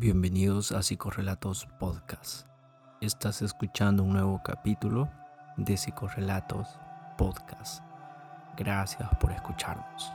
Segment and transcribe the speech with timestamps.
[0.00, 2.46] Bienvenidos a Psicorrelatos Podcast.
[3.00, 5.10] Estás escuchando un nuevo capítulo
[5.56, 6.68] de Psicorrelatos
[7.16, 7.82] Podcast.
[8.56, 10.12] Gracias por escucharnos.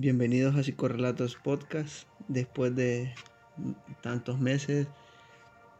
[0.00, 2.06] Bienvenidos a Psicorrelatos Podcast.
[2.28, 3.12] Después de
[4.00, 4.86] tantos meses,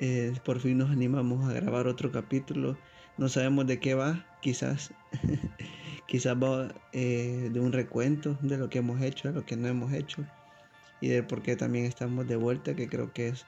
[0.01, 2.77] eh, por fin nos animamos a grabar otro capítulo.
[3.17, 4.93] No sabemos de qué va, quizás,
[6.09, 9.69] quizás va eh, de un recuento de lo que hemos hecho, de lo que no
[9.69, 10.27] hemos hecho
[11.01, 13.47] y de por qué también estamos de vuelta, que creo que es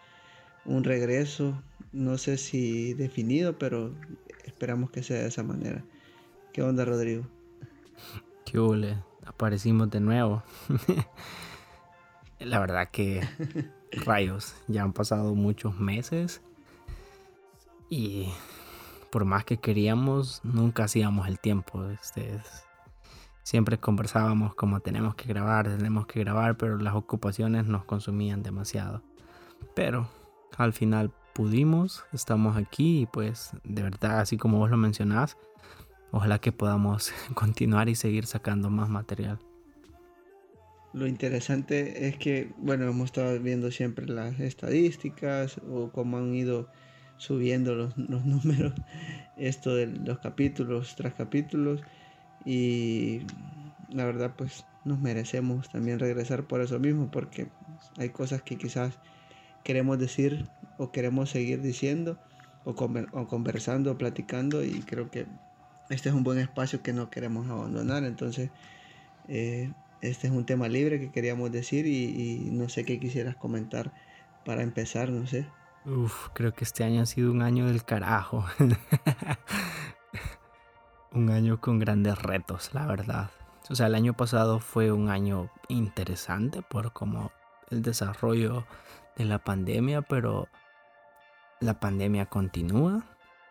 [0.65, 1.61] un regreso,
[1.93, 3.93] no sé si definido, pero
[4.45, 5.85] esperamos que sea de esa manera.
[6.53, 7.27] ¿Qué onda, Rodrigo?
[8.47, 8.61] ¿Qué
[9.31, 10.43] aparecimos de nuevo.
[12.39, 13.27] La verdad que
[13.93, 16.43] rayos, ya han pasado muchos meses
[17.89, 18.33] y
[19.11, 21.85] por más que queríamos, nunca hacíamos el tiempo.
[21.85, 22.41] Este,
[23.43, 29.03] siempre conversábamos como tenemos que grabar, tenemos que grabar, pero las ocupaciones nos consumían demasiado.
[29.75, 30.09] Pero
[30.57, 35.37] al final pudimos, estamos aquí y pues de verdad, así como vos lo mencionás,
[36.11, 39.39] ojalá que podamos continuar y seguir sacando más material.
[40.93, 46.69] Lo interesante es que, bueno, hemos estado viendo siempre las estadísticas o cómo han ido
[47.17, 48.73] subiendo los, números,
[49.37, 51.83] esto de los capítulos tras capítulos
[52.45, 53.21] y
[53.91, 57.49] la verdad pues nos merecemos también regresar por eso mismo porque
[57.99, 58.99] hay cosas que quizás
[59.63, 62.19] queremos decir o queremos seguir diciendo
[62.65, 65.27] o, o conversando platicando y creo que
[65.91, 68.05] este es un buen espacio que no queremos abandonar.
[68.05, 68.51] Entonces,
[69.29, 73.93] eh, este es un tema libre que queríamos decir y, no sé qué quisieras comentar
[74.45, 75.47] para empezar, no sé.
[75.85, 78.45] Uf, creo que este año ha sido un año del carajo.
[81.13, 83.31] un año con grandes retos, la verdad.
[83.69, 87.33] O sea, el año pasado fue un año interesante por como
[87.71, 88.67] el desarrollo
[89.17, 90.49] de la pandemia, pero
[91.61, 93.05] la pandemia continúa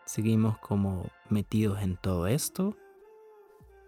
[0.10, 2.76] seguimos como metidos en todo esto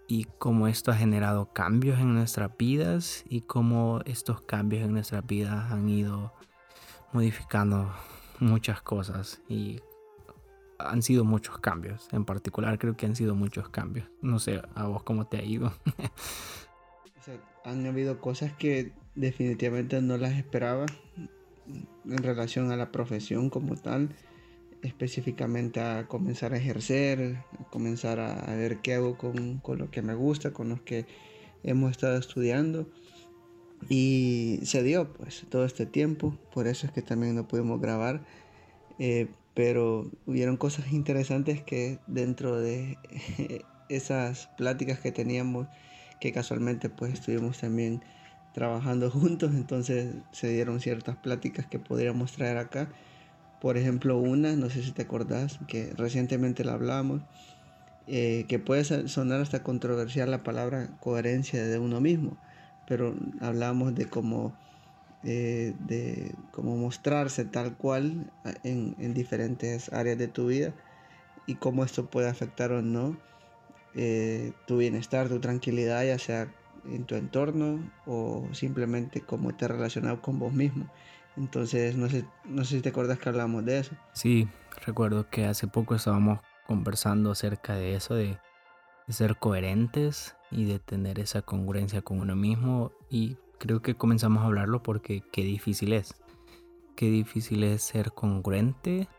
[0.07, 5.25] y cómo esto ha generado cambios en nuestras vidas y cómo estos cambios en nuestras
[5.25, 6.31] vidas han ido
[7.11, 7.91] modificando
[8.39, 9.79] muchas cosas y
[10.77, 12.07] han sido muchos cambios.
[12.11, 14.07] En particular creo que han sido muchos cambios.
[14.21, 15.73] No sé, a vos cómo te ha ido.
[17.65, 20.85] han habido cosas que definitivamente no las esperaba
[22.05, 24.09] en relación a la profesión como tal
[24.83, 30.01] específicamente a comenzar a ejercer, a comenzar a, ver qué hago con, con, lo que
[30.01, 31.05] me gusta, con los que
[31.63, 32.87] hemos estado estudiando.
[33.89, 38.23] Y se dio pues todo este tiempo, por eso es que también no pudimos grabar,
[38.99, 42.97] eh, pero hubieron cosas interesantes que dentro de
[43.89, 45.67] esas pláticas que teníamos,
[46.19, 48.03] que casualmente pues estuvimos también
[48.53, 52.89] trabajando juntos, entonces se dieron ciertas pláticas que podríamos traer acá
[53.61, 57.22] por ejemplo, una, no sé si te acordás, que recientemente la hablamos,
[58.07, 62.35] eh, que puede sonar hasta controversial la palabra coherencia de uno mismo,
[62.88, 64.51] pero hablamos de cómo,
[65.23, 68.33] eh, de cómo mostrarse tal cual
[68.63, 70.73] en, en, diferentes áreas de tu vida
[71.45, 73.16] y cómo esto puede afectar o no
[73.93, 76.51] eh, tu bienestar, tu tranquilidad, ya sea
[76.83, 80.88] en tu entorno o simplemente cómo te relacionado con vos mismo.
[81.37, 83.95] Entonces, no sé, no sé si te acuerdas que hablamos de eso.
[84.13, 84.47] Sí,
[84.85, 88.37] recuerdo que hace poco estábamos conversando acerca de eso, de,
[89.07, 92.91] ser coherentes y de tener esa congruencia con uno mismo.
[93.09, 96.15] Y creo que comenzamos a hablarlo porque qué difícil es.
[96.95, 99.09] Qué difícil es ser congruente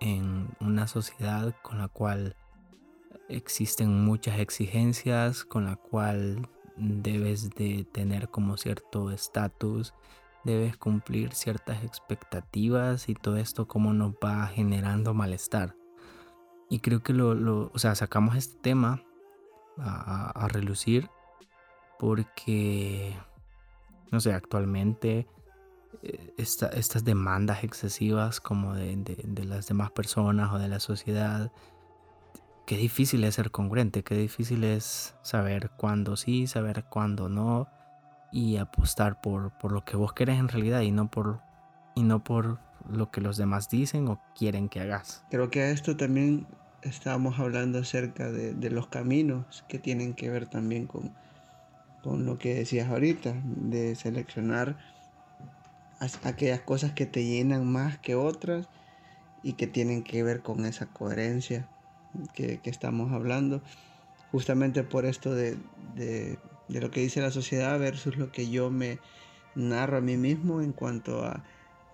[0.00, 2.36] en una sociedad con la cual
[3.28, 9.94] existen muchas exigencias, con la cual debes de tener como cierto estatus
[10.44, 15.76] debes cumplir ciertas expectativas y todo esto como nos va generando malestar.
[16.68, 19.02] Y creo que lo, lo o sea, sacamos este tema
[19.78, 21.10] a, relucir
[21.98, 23.14] porque,
[24.10, 25.26] no sé, actualmente
[26.02, 31.50] eh, estas demandas excesivas como de, de, las demás personas o de la sociedad,
[32.66, 37.68] qué difícil es ser congruente, qué difícil es saber cuándo sí, saber cuándo no
[38.32, 41.40] y apostar por, por lo que vos querés en realidad y no por,
[41.94, 45.24] y no por lo que los demás dicen o quieren que hagas.
[45.30, 46.46] Creo que a esto también
[46.82, 51.12] estábamos hablando acerca de, de los caminos que tienen que ver también con,
[52.02, 54.76] con lo que decías ahorita, de seleccionar
[56.24, 58.68] aquellas cosas que te llenan más que otras
[59.42, 61.68] y que tienen que ver con esa coherencia
[62.34, 63.62] que, estamos hablando,
[64.32, 65.58] justamente por esto de,
[65.94, 66.38] de,
[66.78, 68.98] lo que dice la sociedad versus lo que yo me
[69.54, 71.42] narro a mí mismo en cuanto a,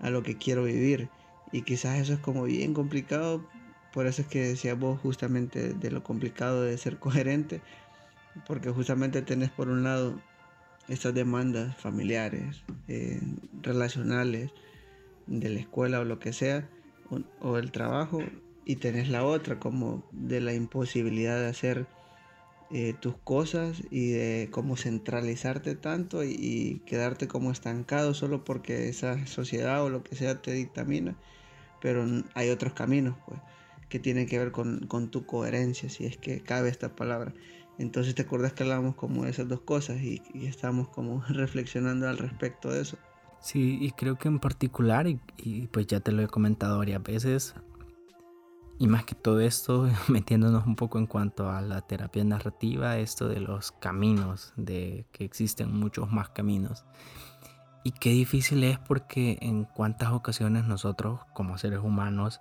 [0.01, 1.09] a lo que quiero vivir.
[1.53, 3.47] Y quizás eso es como bien complicado,
[3.93, 7.63] por eso es que decía vos justamente de lo complicado de ser coherente,
[8.47, 10.21] porque justamente tenés por un lado
[10.89, 13.21] estas demandas familiares, eh,
[13.63, 14.53] relacionales,
[15.27, 16.69] de la escuela o lo que sea,
[17.41, 18.21] o, el trabajo,
[18.65, 21.87] y tenés la otra como de la imposibilidad de hacer
[22.71, 29.27] eh, tus cosas y de cómo centralizarte tanto y, quedarte como estancado solo porque esa
[29.27, 31.17] sociedad o lo que sea te dictamina,
[31.81, 32.05] pero
[32.35, 33.41] hay otros caminos pues
[33.89, 37.33] que tienen que ver con, con tu coherencia, si es que cabe esta palabra.
[37.79, 42.19] Entonces te acuerdas que hablamos como de esas dos cosas y, estamos como reflexionando al
[42.19, 42.99] respecto de eso.
[43.39, 47.55] Sí, y creo que en particular, y, pues ya te lo he comentado varias veces,
[48.79, 53.29] y más que todo esto, metiéndonos un poco en cuanto a la terapia narrativa, esto
[53.29, 56.85] de los caminos, de que existen muchos más caminos.
[57.85, 62.41] Y qué difícil es porque en cuántas ocasiones nosotros como seres humanos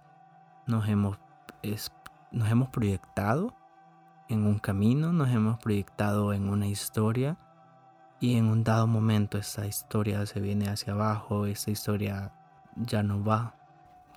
[0.65, 1.19] nos hemos,
[2.31, 3.55] nos hemos proyectado
[4.27, 7.37] en un camino, nos hemos proyectado en una historia
[8.19, 12.33] y en un dado momento esa historia se viene hacia abajo, esa historia
[12.75, 13.55] ya no va,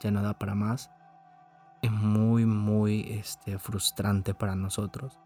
[0.00, 0.90] ya no da para más.
[1.82, 5.18] Es muy, muy este, frustrante para nosotros.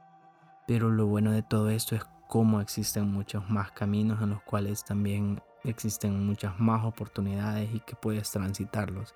[0.66, 4.84] Pero lo bueno de todo esto es cómo existen muchos más caminos en los cuales
[4.84, 9.14] también existen muchas más oportunidades y que puedes transitarlos.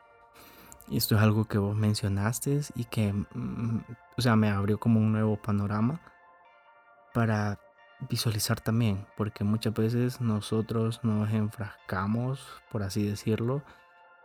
[0.88, 3.81] Y esto es algo que vos mencionaste y que, mm,
[4.17, 6.00] o sea, me abrió como un nuevo panorama
[7.12, 7.59] para
[8.09, 13.62] visualizar también, porque muchas veces nosotros nos enfrascamos, por así decirlo,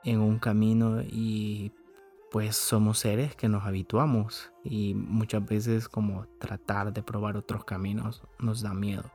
[0.03, 1.71] en un camino y
[2.31, 8.23] pues somos seres que nos habituamos y muchas veces como tratar de probar otros caminos
[8.39, 9.11] nos da miedo.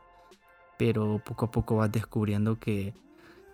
[0.79, 2.93] Pero poco a poco vas descubriendo que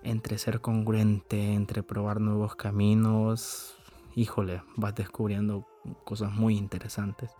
[0.02, 3.76] entre ser congruente, entre probar nuevos caminos,
[4.16, 5.64] híjole, vas descubriendo
[6.02, 7.30] cosas muy interesantes.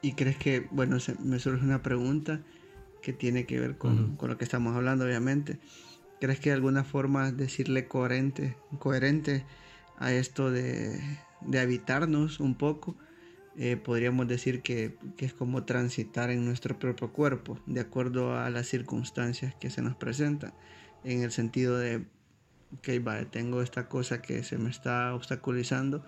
[0.00, 2.40] ¿Y crees que, bueno, me surge una pregunta
[3.02, 5.58] que tiene que ver con, con, lo que estamos hablando, obviamente?
[6.20, 9.44] ¿Crees que de alguna forma decirle coherente, coherente
[9.98, 11.00] a esto de,
[11.46, 12.96] de habitarnos un poco,
[13.56, 18.50] eh, podríamos decir que, que, es como transitar en nuestro propio cuerpo, de acuerdo a
[18.50, 20.52] las circunstancias que se nos presentan,
[21.04, 22.06] en el sentido de
[22.78, 26.04] ok, vale, tengo esta cosa que se me está obstaculizando,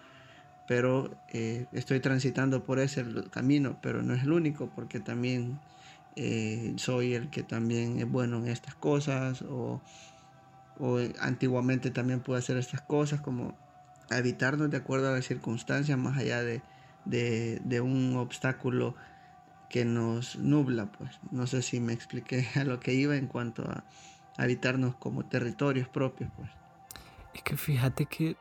[0.66, 5.60] pero eh, estoy transitando por ese camino, pero no es el único, porque también
[6.16, 9.80] eh, soy el que también es bueno en estas cosas, o,
[10.78, 13.56] o antiguamente también pude hacer estas cosas, como
[14.10, 16.62] evitarnos de acuerdo a las circunstancias, más allá de,
[17.04, 18.94] de, de un obstáculo
[19.68, 21.18] que nos nubla, pues.
[21.30, 23.84] No sé si me expliqué a lo que iba en cuanto a
[24.36, 26.50] habitarnos como territorios propios, pues.
[27.34, 28.36] Es que fíjate que,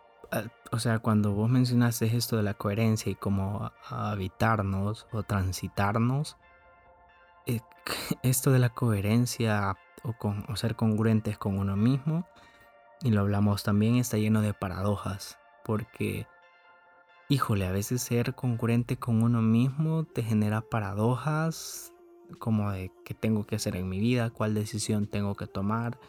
[0.72, 6.38] o sea, cuando vos mencionaste esto de la coherencia y como habitarnos o transitarnos,
[7.46, 7.60] eh,
[8.24, 12.26] esto de la coherencia o, con, o ser congruentes con uno mismo,
[13.02, 16.28] y lo hablamos también, está lleno de paradojas, porque,
[17.28, 21.92] híjole, a veces ser congruente con uno mismo te genera paradojas
[22.40, 26.00] como de qué tengo que hacer en mi vida, cuál decisión tengo que tomar,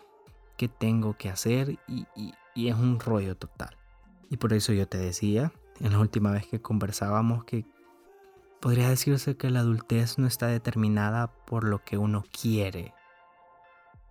[0.57, 2.07] qué tengo que hacer y,
[2.55, 3.77] es un rollo total.
[4.31, 7.65] Y por eso yo te decía en la última vez que conversábamos que
[8.61, 12.95] podría decirse que la adultez no está determinada por lo que uno quiere,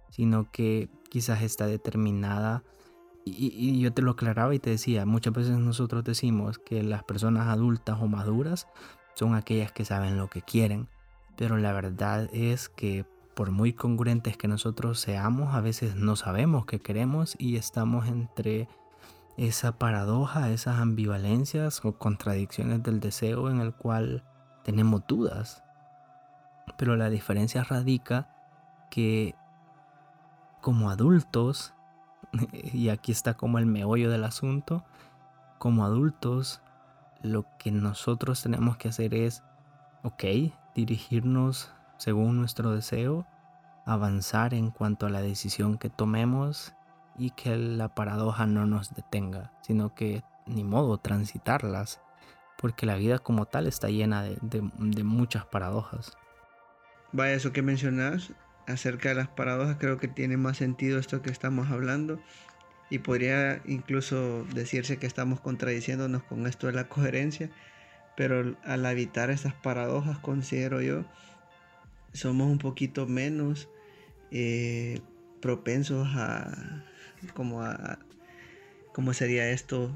[0.09, 2.63] sino que quizás está determinada,
[3.25, 7.47] y, yo te lo aclaraba y te decía, muchas veces nosotros decimos que las personas
[7.47, 8.67] adultas o maduras
[9.15, 10.87] son aquellas que saben lo que quieren,
[11.35, 13.05] pero la verdad es que
[13.35, 18.69] por muy congruentes que nosotros seamos, a veces no sabemos qué queremos y estamos entre
[19.37, 24.23] esa paradoja, esas ambivalencias o contradicciones del deseo en el cual
[24.63, 25.63] tenemos dudas.
[26.77, 28.29] Pero la diferencia radica
[28.89, 29.35] que
[30.61, 31.73] como adultos,
[32.51, 34.83] y aquí está como el meollo del asunto,
[35.57, 36.61] como adultos
[37.21, 39.43] lo que nosotros tenemos que hacer es,
[40.03, 40.23] ok,
[40.75, 43.25] dirigirnos según nuestro deseo,
[43.85, 46.73] avanzar en cuanto a la decisión que tomemos
[47.17, 52.01] y que la paradoja no nos detenga, sino que ni modo transitarlas,
[52.57, 56.17] porque la vida como tal está llena de, muchas paradojas.
[57.11, 58.33] Vaya, eso que mencionas
[58.67, 62.19] acerca de las paradojas, creo que tiene más sentido esto que estamos hablando
[62.89, 67.49] y podría incluso decirse que estamos contradiciéndonos con esto de la coherencia,
[68.15, 71.05] pero al evitar estas paradojas, considero yo,
[72.13, 73.69] somos un poquito menos
[74.31, 75.01] eh,
[75.41, 76.85] propensos a,
[77.33, 77.99] como a,
[78.93, 79.91] ¿cómo sería esto?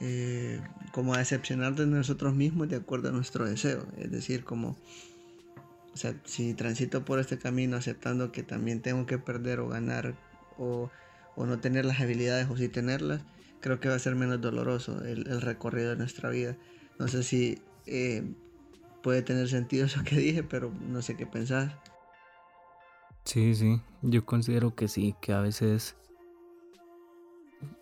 [0.00, 0.60] Eh,
[0.92, 3.86] como a decepcionar de nosotros mismos de acuerdo a nuestro deseo.
[3.96, 4.76] Es decir, como,
[5.96, 10.14] o sea, si transito por este camino aceptando que también tengo que perder o ganar
[10.58, 10.90] o,
[11.38, 13.22] no tener las habilidades o sí tenerlas,
[13.60, 16.54] creo que va a ser menos doloroso el, recorrido de nuestra vida.
[16.98, 18.30] No sé si eh,
[19.02, 21.80] puede tener sentido eso que dije, pero no sé qué pensar.
[23.24, 25.96] Sí, sí, yo considero que sí, que a veces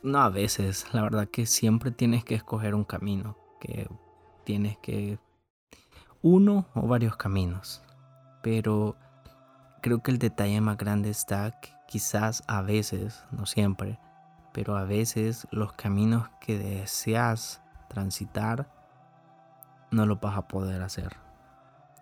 [0.05, 3.89] no a veces, la verdad que siempre tienes que escoger un camino, que
[4.45, 5.19] tienes que
[6.23, 7.83] uno o varios caminos,
[8.45, 8.95] pero
[9.81, 13.99] creo que el detalle más grande está que quizás a veces, no siempre,
[14.53, 18.69] pero a veces los caminos que deseas transitar
[19.91, 21.17] no lo vas a poder hacer.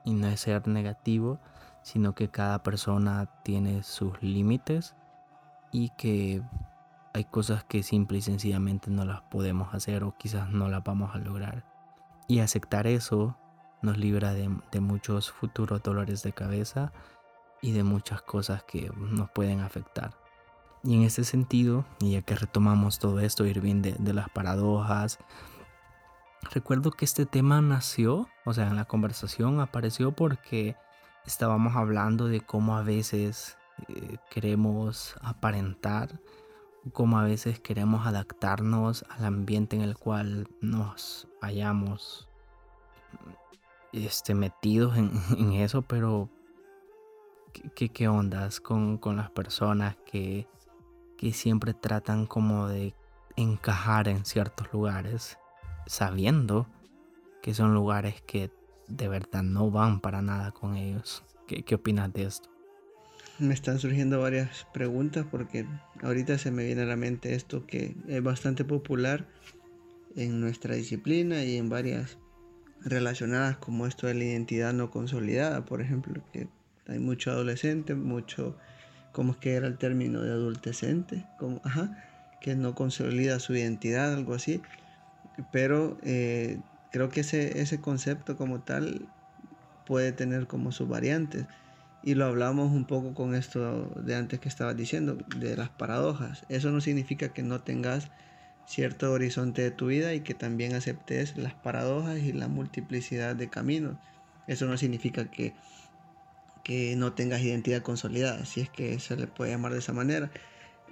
[0.05, 1.39] Y no es ser negativo,
[1.83, 4.97] sino que cada persona tiene sus límites
[5.71, 6.43] y que
[7.15, 11.15] hay cosas que simple y sencillamente no las podemos hacer o quizás no las vamos
[11.15, 11.63] a lograr.
[12.27, 13.37] Y aceptar eso
[13.83, 14.49] nos libra de,
[14.81, 16.93] muchos futuros dolores de cabeza
[17.61, 20.15] y de muchas cosas que nos pueden afectar.
[20.83, 25.19] Y en ese sentido, y ya que retomamos todo esto, Irving, de, de las paradojas,
[26.53, 30.77] recuerdo que este tema nació, o sea, en la conversación apareció porque
[31.25, 33.57] estábamos hablando de cómo a veces
[33.89, 36.21] eh, queremos aparentar
[36.93, 42.29] como a veces queremos adaptarnos al ambiente en el cual nos hayamos
[43.93, 44.97] este, metidos
[45.39, 46.31] en, eso, pero
[47.75, 50.47] ¿qué, qué ondas con, las personas que,
[51.17, 52.95] que siempre tratan como de
[53.37, 55.39] encajar en ciertos lugares,
[55.87, 56.67] sabiendo
[57.43, 58.51] que son lugares que
[58.89, 61.25] de verdad no van para nada con ellos?
[61.47, 62.53] ¿Qué, qué opinas de esto?
[63.39, 65.67] me están surgiendo varias preguntas porque
[66.03, 69.27] ahorita se me viene a la mente esto que es bastante popular
[70.15, 72.19] en nuestra disciplina y en varias
[72.85, 76.49] relacionadas como esto de la identidad no consolidada, por ejemplo, que
[76.87, 78.57] hay mucho adolescente, mucho,
[79.13, 81.25] ¿cómo es que era el término de adultecente?
[81.37, 81.97] Como, ajá,
[82.41, 84.63] que no consolida su identidad, algo así.
[85.51, 86.61] Pero eh,
[86.91, 89.09] creo que ese, ese concepto como tal
[89.85, 91.47] puede tener como sus variantes
[92.03, 96.45] y lo hablamos un poco con esto de antes que estabas diciendo, de las paradojas.
[96.49, 98.09] Eso no significa que no tengas
[98.67, 103.49] cierto horizonte de tu vida y que también aceptes las paradojas y la multiplicidad de
[103.49, 103.97] caminos.
[104.47, 105.55] Eso no significa que,
[106.63, 110.31] que no tengas identidad consolidada, si es que se le puede llamar de esa manera.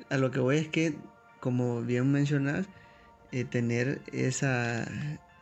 [0.09, 0.99] A lo que voy es que,
[1.41, 2.67] como bien mencionas,
[3.33, 4.87] eh, tener esa,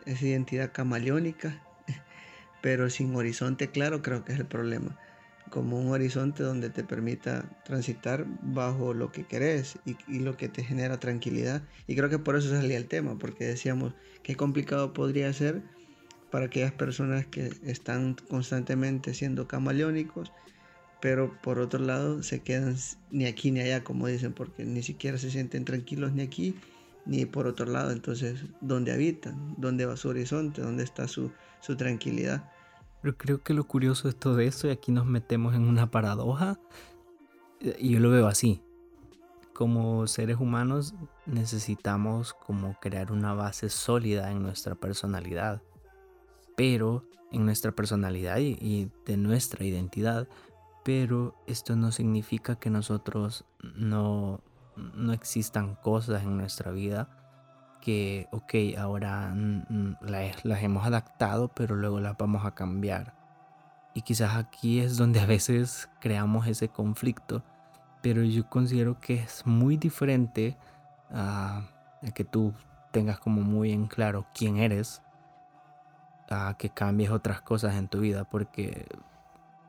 [0.05, 1.59] esa identidad camaleónica,
[2.61, 4.97] pero sin horizonte claro, creo que es el problema
[5.49, 10.63] como un horizonte donde te permita transitar bajo lo que querés y, lo que te
[10.63, 11.63] genera tranquilidad.
[11.87, 15.63] Y creo que por eso salía el tema, porque decíamos qué complicado podría ser
[16.31, 20.33] para aquellas personas que están constantemente siendo camaleónicos,
[21.01, 22.77] pero por otro lado se quedan
[23.11, 26.55] ni aquí ni allá, como dicen, porque ni siquiera se sienten tranquilos ni aquí
[27.07, 27.91] ni por otro lado.
[27.91, 29.55] Entonces, ¿dónde habitan?
[29.57, 30.61] ¿Dónde va su horizonte?
[30.61, 32.51] ¿Dónde está su, su tranquilidad?
[33.09, 36.59] Pero creo que lo curioso es todo esto y aquí nos metemos en una paradoja
[37.79, 38.61] y yo lo veo así.
[39.55, 45.63] Como seres humanos necesitamos como crear una base sólida en nuestra personalidad.
[46.55, 50.29] Pero en nuestra personalidad y, de nuestra identidad.
[50.85, 54.43] Pero esto no significa que nosotros no,
[54.77, 57.18] no existan cosas en nuestra vida
[57.81, 59.35] que, ok, ahora
[60.01, 63.15] las, hemos adaptado, pero luego las vamos a cambiar.
[63.95, 67.43] Y quizás aquí es donde a veces creamos ese conflicto,
[68.03, 70.57] pero yo considero que es muy diferente
[71.11, 71.63] a,
[72.15, 72.55] que tú
[72.93, 75.03] tengas como muy en claro quién eres,
[76.31, 78.87] a que cambies otras cosas en tu vida, porque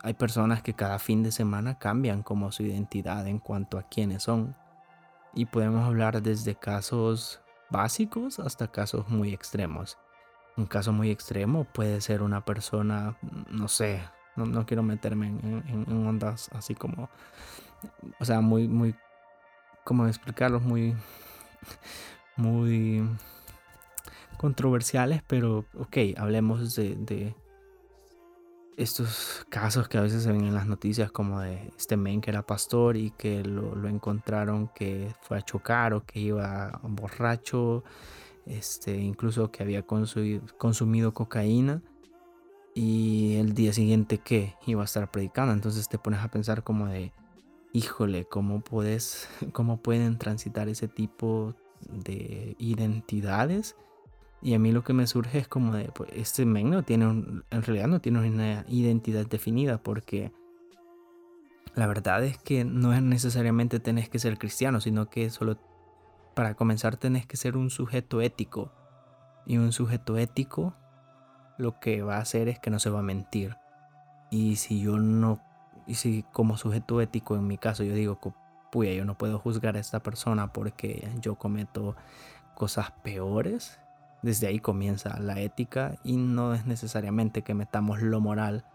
[0.03, 4.23] hay personas que cada fin de semana cambian como su identidad en cuanto a quiénes
[4.23, 4.55] son.
[5.33, 9.97] Y podemos hablar desde casos básicos hasta casos muy extremos.
[10.57, 13.17] Un caso muy extremo puede ser una persona,
[13.49, 14.01] no sé,
[14.35, 17.09] no, quiero meterme en, ondas así como,
[18.19, 18.95] o sea, muy, muy,
[19.83, 20.61] ¿cómo explicarlos?
[20.61, 20.95] Muy,
[22.35, 23.03] muy
[24.37, 27.35] controversiales, pero ok, hablemos de,
[28.79, 32.31] estos casos que a veces se ven en las noticias como de este men que
[32.31, 37.83] era pastor y que lo, encontraron que fue a chocar o que iba borracho,
[38.45, 41.81] este, incluso que había consumido, consumido cocaína
[42.73, 45.51] y el día siguiente que iba a estar predicando.
[45.51, 47.11] Entonces te pones a pensar como de,
[47.73, 53.75] híjole, ¿cómo, puedes, cómo pueden transitar ese tipo de identidades?
[54.41, 57.05] Y a mí lo que me surge es como de, pues, este men no tiene,
[57.05, 60.31] en realidad no tiene una identidad definida porque
[61.75, 65.57] la verdad es que no es necesariamente tenés que ser cristiano, sino que solo
[66.33, 68.71] para comenzar tenés que ser un sujeto ético.
[69.45, 70.73] Y un sujeto ético
[71.57, 73.57] lo que va a hacer es que no se va a mentir.
[74.31, 75.41] Y si yo no,
[75.87, 78.19] y si como sujeto ético en mi caso yo digo,
[78.71, 81.95] puya, yo no puedo juzgar a esta persona porque yo cometo
[82.55, 83.79] cosas peores,
[84.21, 88.65] desde ahí comienza la ética y no es necesariamente que metamos lo moral,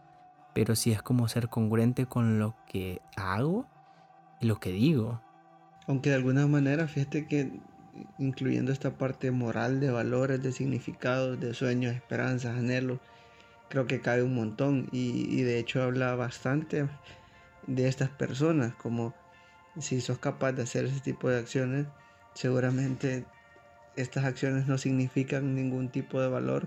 [0.55, 3.67] pero sí es como ser congruente con lo que hago
[4.41, 5.21] y lo que digo.
[5.87, 7.61] Aunque de alguna manera, fíjate que
[8.19, 12.99] incluyendo esta parte moral de valores, de significados, de sueños, esperanzas, anhelos,
[13.69, 16.89] creo que cabe un montón y, y de hecho habla bastante
[17.67, 19.15] de estas personas, como
[19.79, 21.87] si sos capaz de hacer ese tipo de acciones,
[22.35, 23.25] seguramente
[23.97, 26.67] estas acciones no significan ningún tipo de valor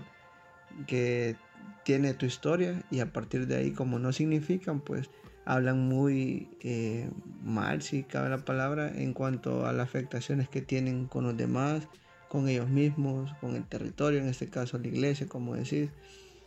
[0.86, 1.36] que
[1.82, 5.10] tiene tu historia y a partir de ahí como no significan pues
[5.44, 7.08] hablan muy eh,
[7.42, 11.88] mal si cabe la palabra en cuanto a las afectaciones que tienen con los demás
[12.28, 15.88] con ellos mismos con el territorio en este caso la iglesia como decís.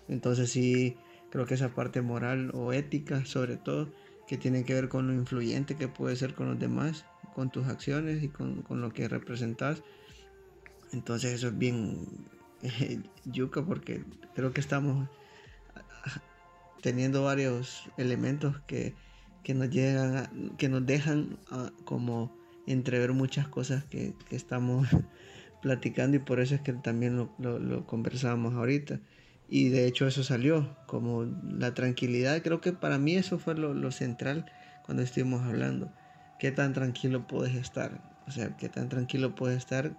[0.08, 0.98] Entonces sí
[1.32, 3.90] creo que esa parte moral o ética sobre todo
[4.28, 7.66] que tiene que ver con lo influyente que puede ser con los demás con tus
[7.68, 9.82] acciones y con, con lo que representas
[10.92, 12.08] entonces eso es bien
[13.26, 14.04] yuca porque
[14.36, 15.08] creo que estamos
[16.82, 18.96] teniendo varios elementos que,
[19.54, 21.38] nos llegan que nos dejan
[21.86, 22.36] como
[22.68, 24.88] entrever muchas cosas que, estamos
[25.62, 29.00] platicando y por eso es que también lo, lo, conversábamos ahorita.
[29.48, 33.74] Y de hecho eso salió, como la tranquilidad, creo que para mí eso fue lo,
[33.74, 34.46] lo central
[34.86, 35.92] cuando estuvimos hablando.
[36.40, 38.02] ¿Qué tan tranquilo puedes estar?
[38.28, 39.94] O sea, qué tan tranquilo puedes estar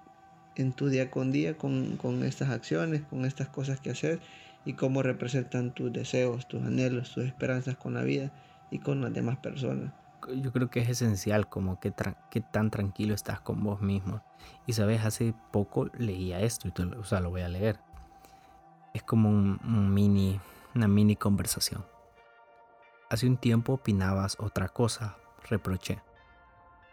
[0.57, 4.21] en tu día con día con, estas acciones, con estas cosas que haces
[4.65, 8.33] y cómo representan tus deseos, tus anhelos, tus esperanzas con la vida
[8.71, 9.93] y con las demás personas.
[10.37, 14.23] Yo creo que es esencial como que, tan tranquilo estás con vos mismo.
[14.67, 17.81] Y sabes, hace poco leía esto, y o sea, lo voy a leer.
[18.95, 20.41] Es como un mini,
[20.77, 21.85] una mini conversación.
[23.11, 25.17] Hace un tiempo opinabas otra cosa,
[25.51, 26.01] reproché.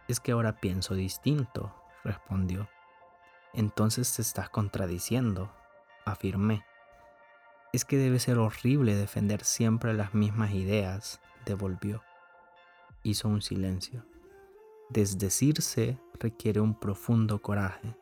[0.07, 2.67] Es que ahora pienso distinto, respondió.
[3.53, 5.51] Entonces te estás contradiciendo,
[6.05, 6.63] afirmé.
[7.73, 12.03] Es que debe ser horrible defender siempre las mismas ideas, devolvió.
[13.03, 14.05] Hizo un silencio.
[14.89, 17.95] Desdecirse requiere un profundo coraje.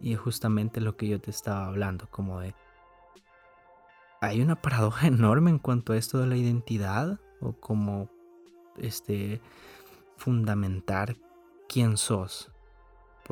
[0.00, 2.54] Y es justamente lo que yo te estaba hablando, como de...
[4.20, 8.08] Hay una paradoja enorme en cuanto a esto de la identidad, o como
[8.76, 9.40] este
[10.16, 11.16] fundamentar
[11.68, 12.51] quién sos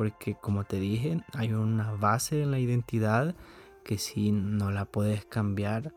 [0.00, 3.34] porque como te dije, hay una base en la identidad
[3.84, 5.92] que sí no la puedes cambiar,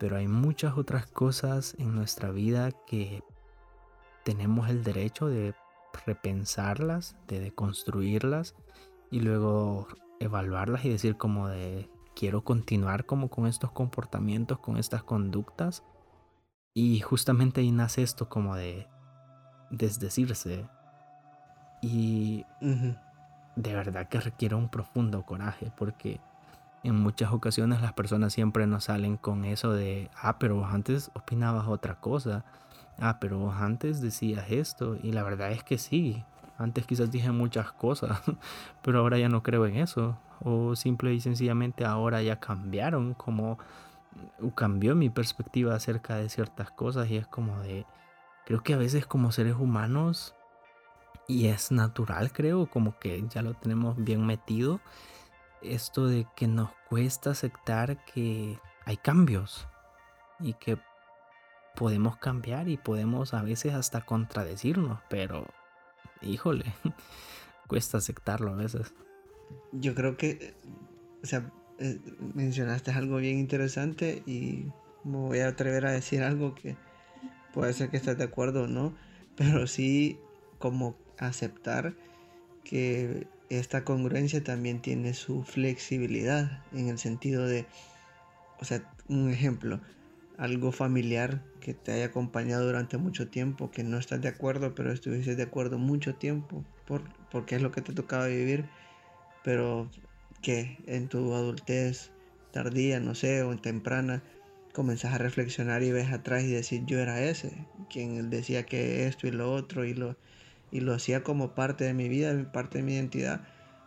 [0.00, 3.22] pero hay muchas otras cosas en nuestra vida que
[4.24, 5.54] tenemos el derecho de
[6.04, 8.56] repensarlas, de deconstruirlas
[9.12, 9.86] y luego
[10.18, 15.84] evaluarlas y decir como de quiero continuar como con estos comportamientos, con estas conductas.
[16.74, 18.88] Y justamente ahí nace esto como de
[19.70, 20.68] desdecirse.
[21.80, 22.44] Y
[23.56, 26.20] de verdad que requiere un profundo coraje porque
[26.84, 31.10] en muchas ocasiones las personas siempre nos salen con eso de, ah, pero vos antes
[31.14, 32.44] opinabas otra cosa,
[33.00, 36.22] ah, pero vos antes decías esto y la verdad es que sí,
[36.58, 38.20] antes quizás dije muchas cosas,
[38.82, 40.16] pero ahora ya no creo en eso.
[40.40, 43.58] O simple y sencillamente ahora ya cambiaron como
[44.54, 47.84] cambió mi perspectiva acerca de ciertas cosas y es como de
[48.44, 50.35] creo que a veces como seres humanos
[51.28, 54.80] y es natural, creo, como que ya lo tenemos bien metido,
[55.62, 59.66] esto de que nos cuesta aceptar que hay cambios
[60.38, 60.78] y que
[61.74, 65.46] podemos cambiar y podemos a veces hasta contradecirnos, pero
[66.22, 66.64] híjole,
[67.68, 68.94] cuesta aceptarlo a veces.
[69.72, 70.54] Yo creo que,
[71.22, 72.00] o sea, eh,
[72.34, 74.66] mencionaste algo bien interesante y
[75.04, 76.76] me voy a atrever a decir algo que
[77.52, 78.94] puede ser que estés de acuerdo o no,
[79.36, 80.18] pero sí
[80.58, 81.94] como aceptar
[82.64, 87.66] que esta congruencia también tiene su flexibilidad en el sentido de,
[88.58, 89.80] o sea, un ejemplo,
[90.36, 94.92] algo familiar que te haya acompañado durante mucho tiempo, que no estás de acuerdo, pero
[94.92, 98.68] estuviste de acuerdo mucho tiempo, por, porque es lo que te tocaba vivir,
[99.42, 99.90] pero
[100.42, 102.10] que en tu adultez
[102.50, 104.22] tardía, no sé, o temprana,
[104.72, 109.26] comenzás a reflexionar y ves atrás y decir, yo era ese, quien decía que esto
[109.26, 110.16] y lo otro, y lo,
[110.70, 113.40] y lo hacía como parte de mi vida, parte de mi identidad,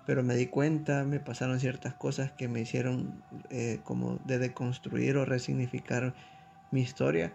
[0.05, 5.17] pero me di cuenta, me pasaron ciertas cosas que me hicieron eh, como de deconstruir
[5.17, 6.15] o resignificar
[6.71, 7.33] mi historia,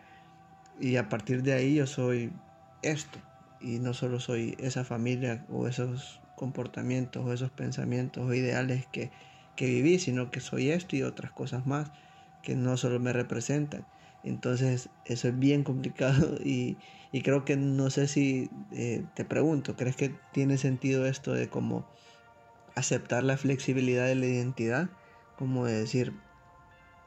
[0.80, 2.32] y a partir de ahí yo soy
[2.82, 3.18] esto,
[3.60, 9.12] y no solo soy esa familia o esos comportamientos o esos pensamientos o ideales que,
[9.54, 11.92] que viví, sino que soy esto y otras cosas más
[12.42, 13.86] que no solo me representan.
[14.24, 16.80] Entonces eso es bien complicado y,
[17.12, 21.50] y creo que no sé si eh, te pregunto, ¿crees que tiene sentido esto de
[21.50, 21.86] como
[22.74, 24.90] aceptar la flexibilidad de la identidad?
[25.36, 26.22] Como de decir,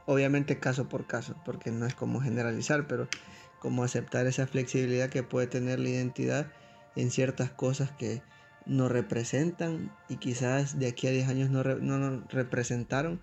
[0.05, 3.09] obviamente caso por caso, porque no es como generalizar, pero
[3.57, 6.51] como aceptar esa flexibilidad que puede tener la identidad
[6.93, 8.23] en ciertas cosas que
[8.65, 13.21] nos representan y quizás de aquí a 10 años no, no nos representaron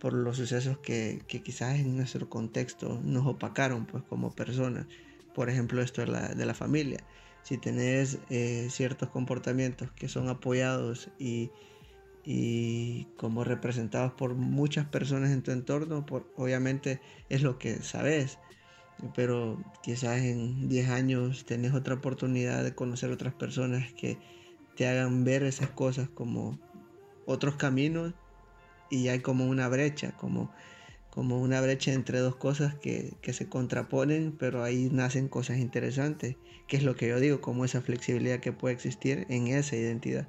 [0.00, 4.86] por los sucesos que, que, quizás en nuestro contexto nos opacaron pues como personas.
[5.34, 6.98] Por ejemplo, esto de la, de la familia.
[7.42, 11.50] Si tenés eh, ciertos comportamientos que son apoyados y,
[12.24, 18.38] y como representados por muchas personas en tu entorno, por, obviamente es lo que sabes.
[19.14, 24.18] Pero quizás en 10 años tenés otra oportunidad de conocer otras personas que
[24.74, 26.58] te hagan ver esas cosas como
[27.26, 28.14] otros caminos
[28.90, 30.50] y hay como una brecha, como,
[31.10, 36.76] como una brecha entre dos cosas que, se contraponen, pero ahí nacen cosas interesantes, que
[36.76, 40.28] es lo que yo digo, como esa flexibilidad que puede existir en esa identidad.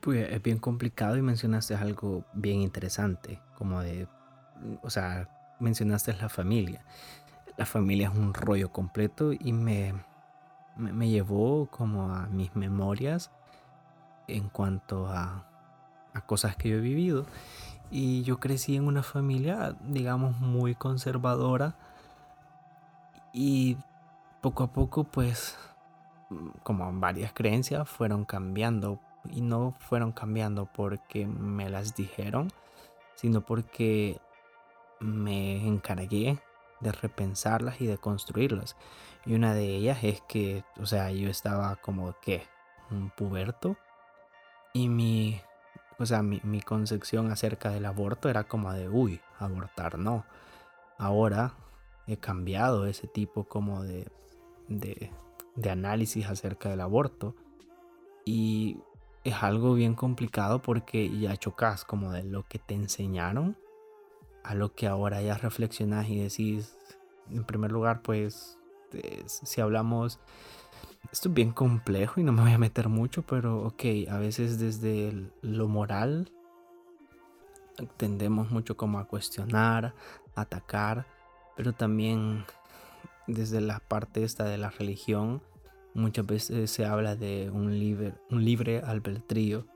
[0.00, 4.06] Pues es bien complicado y mencionaste algo bien interesante, como de,
[4.82, 5.28] o sea,
[5.60, 6.84] mencionaste la familia.
[7.56, 9.92] La familia es un rollo completo y me,
[10.76, 13.32] me llevó como a mis memorias
[14.28, 15.48] en cuanto a,
[16.14, 17.26] a cosas que yo he vivido.
[17.90, 21.74] Y yo crecí en una familia, digamos, muy conservadora.
[23.32, 23.76] Y
[24.40, 25.58] poco a poco, pues,
[26.62, 29.00] como varias creencias fueron cambiando.
[29.30, 32.50] Y no fueron cambiando porque me las dijeron,
[33.14, 34.20] sino porque
[35.00, 36.38] me encargué
[36.80, 38.76] de repensarlas y de construirlas.
[39.26, 42.46] Y una de ellas es que, o sea, yo estaba como que
[42.90, 43.76] un puberto
[44.72, 45.40] y mi
[45.98, 50.24] o sea, mi, concepción acerca del aborto era como de, uy, abortar no.
[50.96, 51.54] Ahora
[52.06, 54.08] he cambiado ese tipo como de,
[54.68, 55.10] de,
[55.56, 57.34] de análisis acerca del aborto.
[58.24, 58.78] Y
[59.24, 63.56] es algo bien complicado porque ya chocas como de lo que te enseñaron
[64.44, 66.76] a lo que ahora ya reflexionas y decís,
[67.30, 68.58] en primer lugar, pues,
[69.26, 70.20] si hablamos
[71.12, 74.58] esto es bien complejo y no me voy a meter mucho, pero ok, a veces
[74.58, 76.30] desde lo moral
[77.96, 79.94] tendemos mucho como a cuestionar,
[80.34, 81.06] atacar,
[81.56, 82.44] pero también
[83.26, 85.42] desde la parte esta de la religión
[85.94, 89.66] muchas veces se habla de un libre, un libre albedrío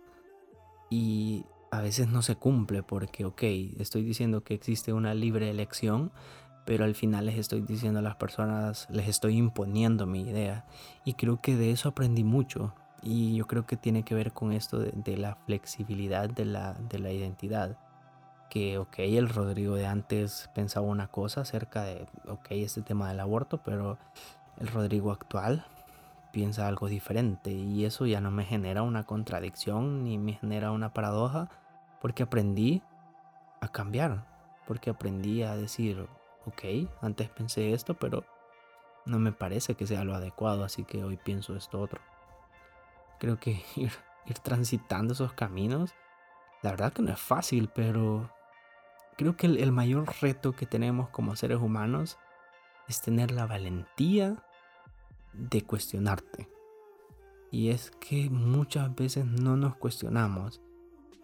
[0.91, 3.43] y a veces no se cumple porque, ok,
[3.79, 6.13] estoy diciendo que existe una libre elección,
[6.65, 10.65] pero al final les estoy diciendo a las personas, les estoy imponiendo mi idea.
[11.05, 12.75] Y creo que de eso aprendí mucho.
[13.03, 16.99] Y yo creo que tiene que ver con esto de, la flexibilidad de la, de
[17.01, 17.77] la identidad.
[18.49, 23.21] Que, ok, el Rodrigo de antes pensaba una cosa acerca de, ok, este tema del
[23.21, 23.99] aborto, pero
[24.59, 25.67] el Rodrigo actual
[26.33, 27.51] piensa algo diferente.
[27.51, 31.49] Y eso ya no me genera una contradicción ni me genera una paradoja,
[32.01, 32.83] porque aprendí
[33.61, 34.25] a cambiar.
[34.67, 36.07] Porque aprendí a decir,
[36.47, 38.25] ok, antes pensé esto, pero
[39.05, 42.01] no me parece que sea lo adecuado, así que hoy pienso esto otro.
[43.19, 43.93] Creo que ir,
[44.43, 45.95] transitando esos caminos,
[46.63, 48.31] la verdad que no es fácil, pero
[49.17, 52.19] creo que el, mayor reto que tenemos como seres humanos
[52.89, 54.45] es tener la valentía
[55.33, 56.49] de cuestionarte.
[57.51, 60.63] Y es que muchas veces no nos cuestionamos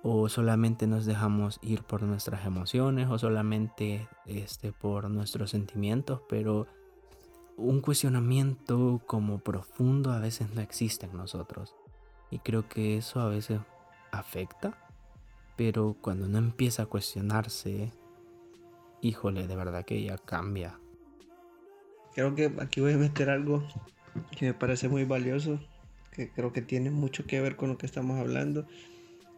[0.03, 6.67] o solamente nos dejamos ir por nuestras emociones o solamente este, por nuestros sentimientos, pero
[7.57, 11.75] un cuestionamiento como profundo a veces no existe en nosotros.
[12.31, 13.61] Y creo que eso a veces
[14.13, 14.79] afecta,
[15.57, 17.93] pero cuando uno empieza a cuestionarse,
[19.01, 20.79] híjole, de verdad que ya cambia.
[22.15, 23.67] Creo que aquí voy a meter algo
[24.37, 25.59] que me parece muy valioso,
[26.13, 28.67] que creo que tiene mucho que ver con lo que estamos hablando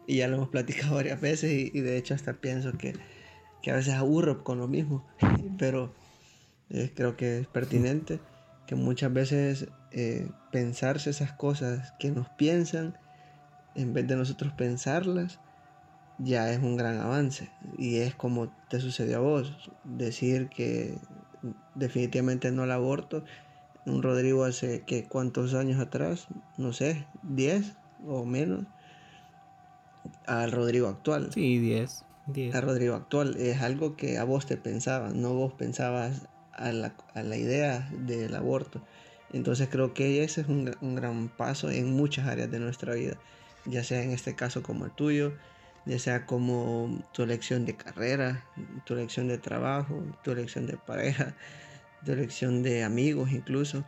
[0.07, 2.95] y ya lo hemos platicado varias veces y, de hecho hasta pienso que,
[3.61, 5.05] que, a veces aburro con lo mismo.
[5.57, 5.93] Pero
[6.69, 8.19] eh, creo que es pertinente,
[8.65, 12.97] que muchas veces eh, pensarse esas cosas que nos piensan,
[13.75, 15.39] en vez de nosotros pensarlas,
[16.17, 17.49] ya es un gran avance.
[17.77, 20.97] Y es como te sucedió a vos, decir que
[21.75, 23.23] definitivamente no el aborto.
[23.85, 28.65] Un Rodrigo hace que cuántos años atrás, no sé, 10 o menos,
[30.25, 31.31] al Rodrigo actual.
[31.33, 32.05] Sí, 10.
[32.53, 36.93] Al Rodrigo actual es algo que a vos te pensaba, no vos pensabas a la,
[37.13, 38.81] a la idea del aborto.
[39.33, 43.17] Entonces creo que ese es un, un gran paso en muchas áreas de nuestra vida,
[43.65, 45.33] ya sea en este caso como el tuyo,
[45.85, 48.45] ya sea como tu elección de carrera,
[48.85, 51.35] tu elección de trabajo, tu elección de pareja,
[52.05, 53.83] tu elección de amigos incluso.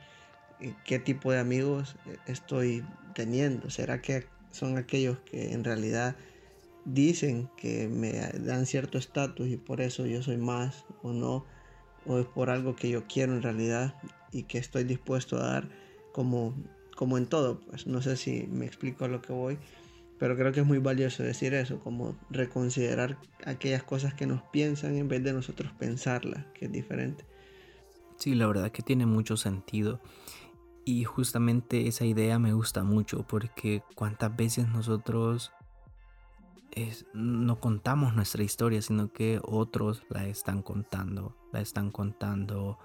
[0.59, 1.95] Eh, ¿Qué tipo de amigos
[2.25, 3.69] estoy teniendo?
[3.69, 6.15] ¿Será que son aquellos que en realidad
[6.85, 11.45] dicen que me dan cierto estatus y por eso yo soy más o no?
[12.05, 13.95] ¿O es por algo que yo quiero en realidad
[14.31, 15.69] y que estoy dispuesto a dar
[16.11, 16.55] como,
[16.95, 17.59] como en todo?
[17.59, 19.57] Pues no sé si me explico a lo que voy
[20.23, 24.95] pero creo que es muy valioso decir eso, como reconsiderar aquellas cosas que nos piensan
[24.95, 27.25] en vez de nosotros pensarlas, que es diferente.
[28.17, 29.99] Sí, la verdad que tiene mucho sentido.
[30.85, 35.53] Y justamente esa idea me gusta mucho porque cuántas veces nosotros
[37.13, 41.35] no contamos nuestra historia, sino que otros la están contando.
[41.51, 42.79] La están contando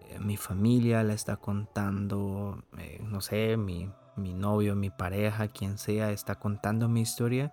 [0.00, 5.78] eh, mi familia, la está contando, eh, no sé, mi, mi novio, mi pareja, quien
[5.78, 7.52] sea, está contando mi historia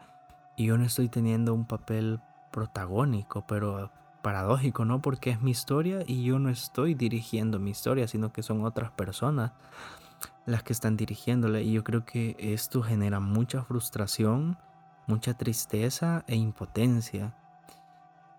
[0.58, 2.20] y yo no estoy teniendo un papel
[2.52, 3.92] protagónico, pero
[4.24, 5.04] paradójico, ¿no?
[5.04, 8.90] Porque es mi historia y yo no estoy dirigiendo mi historia, sino que son otras
[8.90, 9.52] personas
[10.48, 11.62] las que están dirigiéndola.
[11.62, 14.58] Y yo creo que esto genera mucha frustración,
[15.06, 17.36] mucha tristeza e impotencia.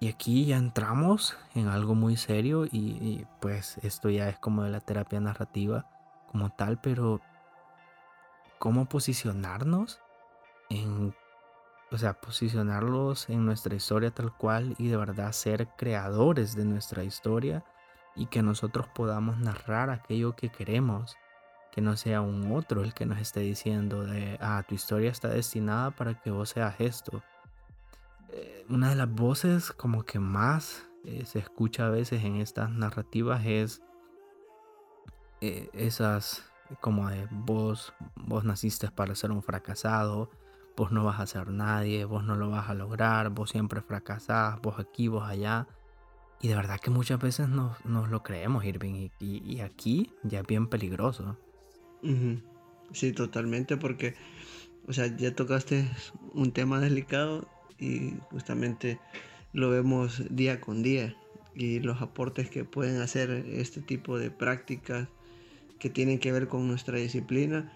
[0.00, 4.70] Y aquí ya entramos en algo muy serio y, pues esto ya es como de
[4.70, 5.86] la terapia narrativa
[6.32, 7.20] como tal, pero
[8.58, 10.00] cómo posicionarnos
[10.68, 11.14] en,
[11.90, 17.04] o sea, posicionarlos en nuestra historia tal cual y de verdad ser creadores de nuestra
[17.04, 17.64] historia
[18.16, 21.16] y que nosotros podamos narrar aquello que queremos,
[21.72, 25.28] que no sea un otro el que nos esté diciendo de, ah, tu historia está
[25.28, 27.22] destinada para que vos seas esto.
[28.30, 32.70] Eh, una de las voces como que más eh, se escucha a veces en estas
[32.70, 33.82] narrativas es
[35.40, 40.30] eh, esas como de vos, vos naciste para ser un fracasado,
[40.76, 44.60] vos no vas a ser nadie, vos no lo vas a lograr, vos siempre fracasás,
[44.60, 45.66] vos aquí, vos allá.
[46.40, 50.66] Y de verdad que muchas veces nos, lo creemos, Irving, y, aquí ya es bien
[50.66, 51.38] peligroso.
[52.92, 54.14] Sí, totalmente, porque,
[54.86, 55.88] o sea, ya tocaste
[56.34, 59.00] un tema delicado y justamente
[59.52, 61.16] lo vemos día con día
[61.54, 65.08] y los aportes que pueden hacer este tipo de prácticas
[65.78, 67.72] que tienen que ver con nuestra disciplina,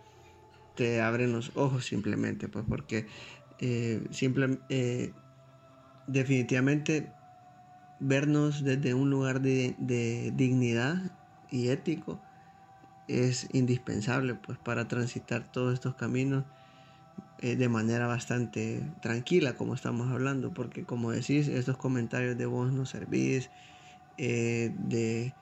[0.78, 3.08] te abren los ojos simplemente, pues porque
[3.58, 4.08] eh,
[4.68, 5.14] eh,
[6.06, 7.16] definitivamente
[7.98, 9.74] vernos desde un lugar de,
[10.36, 11.10] dignidad
[11.48, 12.22] y ético
[13.08, 16.44] es indispensable pues para transitar todos estos caminos
[17.38, 22.72] eh, de manera bastante tranquila como estamos hablando porque como decís estos comentarios de vos
[22.72, 23.50] no servís
[24.16, 25.34] de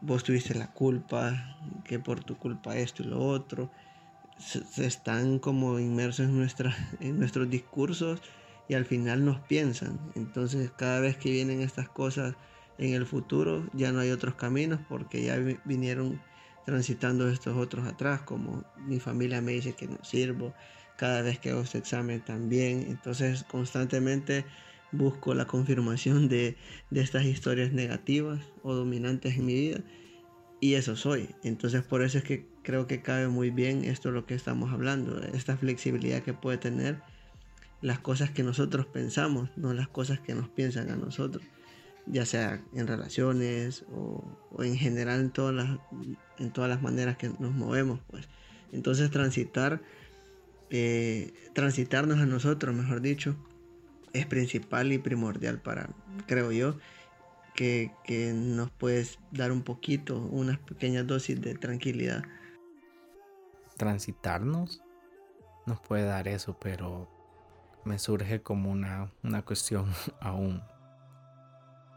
[0.00, 3.72] vos tuviste la culpa, que por tu culpa esto y lo otro.
[4.38, 8.20] Se, están como inmersos en, nuestra, en nuestros discursos
[8.68, 9.98] y al final nos piensan.
[10.14, 12.34] Entonces cada vez que vienen estas cosas
[12.78, 16.20] en el futuro ya no hay otros caminos porque ya vinieron
[16.64, 20.52] transitando estos otros atrás, como mi familia me dice que no sirvo,
[20.96, 22.86] cada vez que hago este examen también.
[22.88, 24.44] Entonces constantemente
[24.90, 26.56] busco la confirmación de,
[26.90, 29.80] estas historias negativas o dominantes en mi vida
[30.60, 31.34] y eso soy.
[31.44, 35.22] Entonces por eso es que creo que cabe muy bien esto lo que estamos hablando,
[35.22, 37.00] esta flexibilidad que puede tener
[37.80, 41.44] las cosas que nosotros pensamos, no las cosas que nos piensan a nosotros,
[42.06, 44.24] ya sea en relaciones o,
[44.58, 45.78] en general en todas, las,
[46.40, 48.00] en todas las maneras que nos movemos.
[48.08, 48.28] Pues.
[48.72, 49.80] Entonces transitar,
[50.70, 53.36] eh, transitarnos a nosotros, mejor dicho,
[54.12, 55.88] es principal y primordial para,
[56.26, 56.76] creo yo,
[57.54, 57.92] que,
[58.34, 62.24] nos puedes dar un poquito, unas pequeñas dosis de tranquilidad.
[63.76, 64.82] Transitarnos
[65.66, 67.08] nos puede dar eso, pero
[67.84, 69.86] me surge como una, una cuestión
[70.20, 70.62] aún,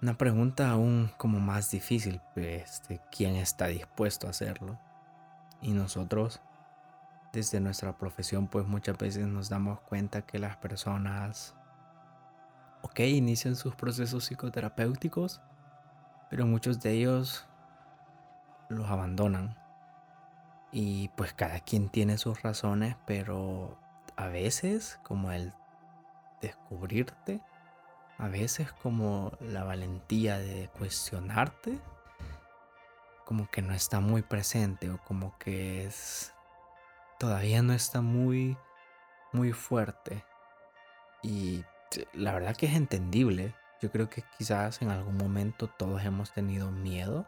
[0.02, 4.80] una pregunta aún como más difícil, este, ¿quién está dispuesto a hacerlo?
[5.62, 6.42] Y nosotros,
[7.34, 11.56] desde nuestra profesión, pues muchas veces nos damos cuenta que las personas
[12.82, 15.42] ok, inician sus procesos psicoterapéuticos,
[16.30, 17.46] pero muchos de ellos
[18.70, 19.58] los abandonan.
[20.72, 23.78] Y pues cada quien tiene sus razones, pero
[24.16, 25.54] a veces como el
[26.42, 27.42] descubrirte,
[28.18, 31.80] a veces como la valentía de cuestionarte,
[33.26, 36.34] como que no está muy presente o como que es
[37.20, 38.58] todavía no está muy
[39.32, 40.24] muy fuerte.
[41.22, 41.64] Y
[42.14, 43.56] la verdad que es entendible.
[43.82, 47.28] Yo creo que quizás en algún momento todos hemos tenido miedo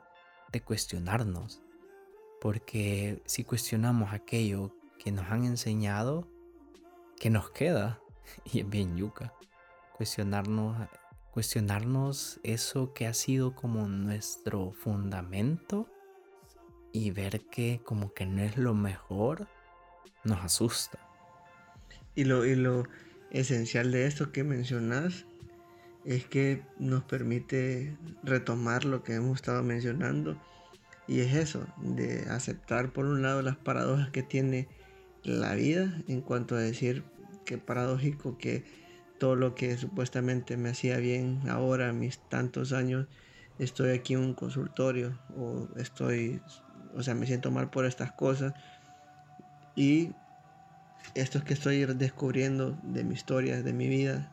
[0.52, 1.62] de cuestionarnos.
[2.42, 6.28] Porque si cuestionamos aquello que nos han enseñado,
[7.20, 8.02] que nos queda,
[8.52, 9.32] y es bien yuca,
[9.96, 10.90] cuestionarnos,
[11.30, 15.88] cuestionarnos eso que ha sido como nuestro fundamento
[16.92, 19.48] y ver que como que no es lo mejor,
[20.24, 20.98] nos asusta.
[22.16, 22.86] Y lo, y lo
[23.30, 25.28] esencial de esto que mencionas
[26.06, 30.42] es que nos permite retomar lo que hemos estado mencionando
[31.08, 34.68] y es eso, de aceptar por un lado las paradojas que tiene
[35.24, 37.04] la vida en cuanto a decir
[37.46, 38.64] que paradójico que
[39.18, 43.08] todo lo que supuestamente me hacía bien ahora mis tantos años
[43.60, 46.42] estoy aquí en un consultorio o estoy
[46.96, 48.54] o sea me siento mal por estas cosas
[49.76, 50.16] y
[51.14, 54.32] esto que estoy descubriendo de mi historia de mi vida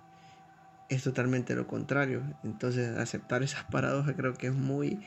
[0.89, 2.23] es totalmente lo contrario.
[2.43, 5.05] Entonces aceptar esas paradojas creo que es muy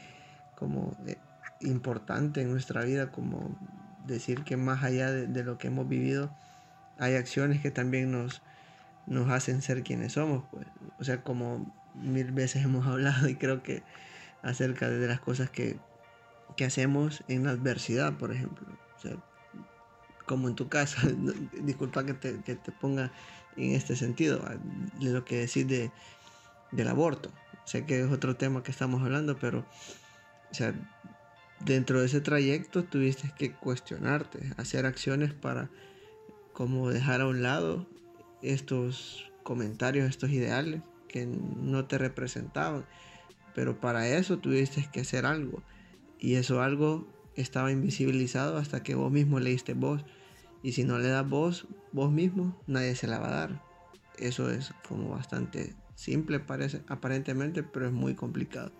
[0.56, 1.18] como eh,
[1.62, 3.58] importante en nuestra vida, como
[4.06, 6.36] decir que más allá de, lo que hemos vivido,
[6.98, 8.42] hay acciones que también nos,
[9.08, 10.44] nos hacen ser quienes somos.
[10.52, 10.68] Pues.
[11.00, 13.84] O sea, como mil veces hemos hablado y creo que
[14.44, 15.78] acerca de las cosas que,
[16.58, 18.68] que hacemos en adversidad, por ejemplo.
[18.98, 19.16] O sea,
[20.26, 21.02] como en tu casa,
[21.64, 23.12] disculpa que te, que te ponga
[23.58, 24.44] en este sentido,
[25.00, 25.92] de lo que decís de,
[26.72, 27.32] del aborto.
[27.66, 29.66] Sé que es otro tema que estamos hablando, pero
[30.52, 30.74] o sea,
[31.66, 35.70] dentro de ese trayecto tuviste que cuestionarte, hacer acciones para
[36.54, 37.88] como dejar a un lado
[38.42, 42.86] estos comentarios, estos ideales que no te representaban.
[43.54, 45.64] Pero para eso tuviste que hacer algo.
[46.20, 50.06] Y eso algo estaba invisibilizado hasta que vos mismo leíste voz.
[50.64, 53.62] Y si no le das voz, vos mismo, nadie se la va a dar.
[54.18, 58.72] Eso es como bastante simple, parece, aparentemente, pero es muy complicado.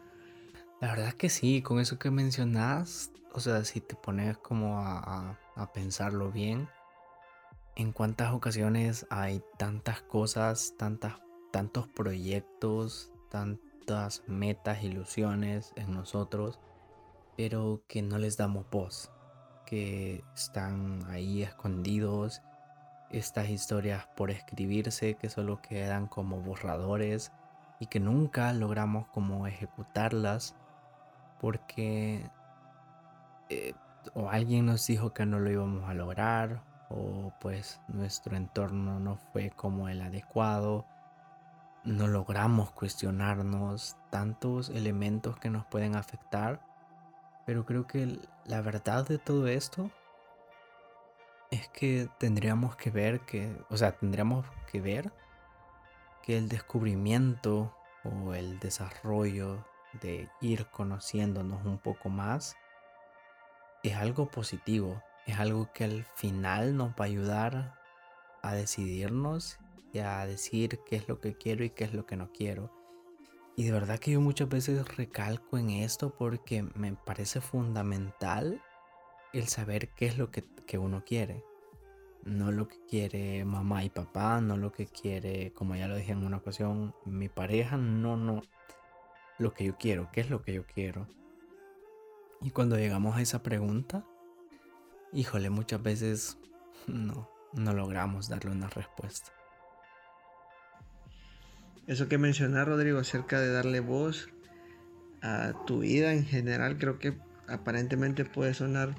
[0.82, 5.38] La verdad que sí, con eso que mencionas, o sea, si te pones como a,
[5.56, 6.68] a pensarlo bien,
[7.76, 16.60] en cuántas ocasiones hay tantas cosas, tantas, tantos proyectos, tantas metas, ilusiones en nosotros,
[17.38, 19.12] pero que no les damos voz
[19.68, 22.42] que están ahí escondidos,
[23.12, 27.32] estas historias por escribirse que solo quedan como borradores
[27.80, 30.56] y que nunca logramos como ejecutarlas
[31.42, 32.30] porque
[33.50, 33.74] eh,
[34.14, 39.18] o alguien nos dijo que no lo íbamos a lograr o pues nuestro entorno no
[39.18, 40.86] fue como el adecuado
[41.84, 46.62] no logramos cuestionarnos tantos elementos que nos pueden afectar.
[47.46, 49.90] Pero creo que la verdad de todo esto
[51.50, 55.12] es que tendríamos que ver que, o sea, tendríamos que ver
[56.22, 59.66] que el descubrimiento o el desarrollo
[60.02, 62.56] de ir conociéndonos un poco más
[63.84, 67.76] es algo positivo, es algo que al final nos va a ayudar
[68.42, 69.60] a decidirnos
[69.94, 72.72] y a decir qué es lo que quiero y qué es lo que no quiero.
[73.56, 78.62] Y de verdad que yo muchas veces recalco en esto porque me parece fundamental
[79.34, 80.44] el saber qué es lo que,
[80.78, 81.44] uno quiere.
[82.24, 86.14] No lo que quiere mamá y papá, no lo que quiere, como ya lo dije
[86.14, 88.42] en una ocasión, mi pareja, no, no.
[89.42, 91.08] Lo que yo quiero, qué es lo que yo quiero.
[92.42, 94.06] Y cuando llegamos a esa pregunta,
[95.14, 96.38] híjole, muchas veces
[96.86, 99.32] no, no logramos darle una respuesta.
[101.88, 104.30] Eso que mencionas, Rodrigo, acerca de darle voz
[105.24, 107.18] a tu vida en general, creo que
[107.48, 108.94] aparentemente puede sonar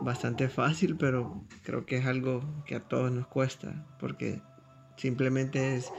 [0.00, 4.42] bastante fácil, pero creo que es algo que a todos nos cuesta, porque
[4.96, 5.92] simplemente es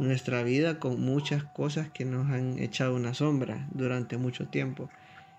[0.00, 4.88] nuestra vida con muchas cosas que nos han echado una sombra durante mucho tiempo.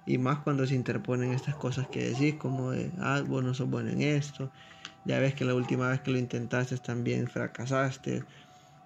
[0.06, 3.70] Y más cuando se interponen estas cosas que decís, como de, ah, vos no sos
[3.70, 4.52] bueno en esto,
[5.06, 8.24] ya ves que la última vez que lo intentaste también fracasaste,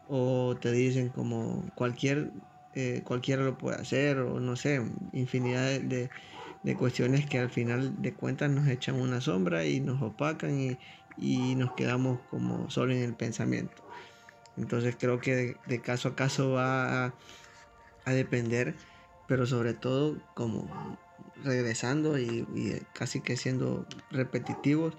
[0.07, 2.31] o te dicen como cualquier
[2.73, 4.81] eh, cualquiera lo puede hacer o no sé
[5.13, 6.09] infinidad de,
[6.77, 10.77] cuestiones que al final de cuentas nos echan una sombra y nos opacan
[11.17, 13.84] y, nos quedamos como solo en el pensamiento
[14.57, 18.75] entonces creo que de, caso a caso va a, depender
[19.25, 20.97] pero sobre todo como
[21.35, 24.95] regresando y, casi que siendo repetitivos,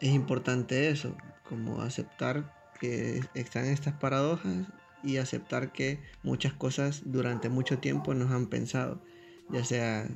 [0.00, 4.66] es importante eso, como aceptar que están estas paradojas
[5.02, 9.02] y aceptar que muchas cosas durante mucho tiempo nos han pensado,
[9.48, 10.08] ya sea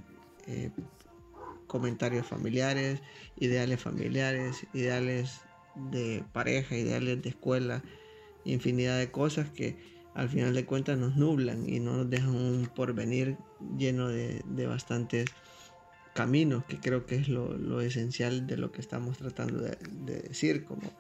[0.47, 0.71] eh,
[1.67, 3.03] comentarios familiares,
[3.37, 5.43] ideales familiares, ideales
[5.75, 7.83] de pareja, ideales de escuela,
[8.45, 9.77] infinidad de cosas que
[10.15, 13.37] al final de cuentas nos nublan y no nos dejan un porvenir
[13.77, 15.27] lleno de, bastantes
[16.15, 20.93] caminos, que creo que es lo, esencial de lo que estamos tratando de, decir, como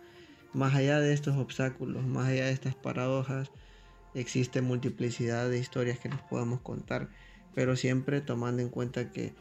[0.52, 3.50] más allá de estos obstáculos, más allá de estas paradojas,
[4.14, 7.10] existe multiplicidad de historias que nos podemos contar,
[7.54, 9.34] pero siempre tomando en cuenta que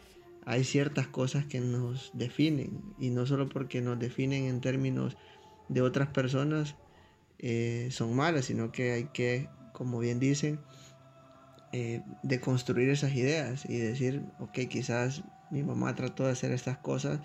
[0.46, 5.16] hay ciertas cosas que nos definen y no solo porque nos definen en términos
[5.68, 6.76] de otras personas
[7.40, 10.66] eh, son malas, sino que hay que como bien dicen,
[11.72, 16.78] eh, de construir esas ideas y decir, ok, quizás mi mamá trató de hacer estas
[16.78, 17.22] cosas,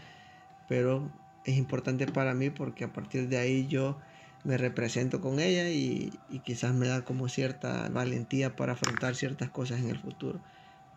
[0.69, 1.13] pero
[1.45, 3.99] es importante para mí porque a partir de ahí yo
[4.45, 9.81] me represento con ella y, quizás me da como cierta valentía para afrontar ciertas cosas
[9.81, 10.43] en el futuro,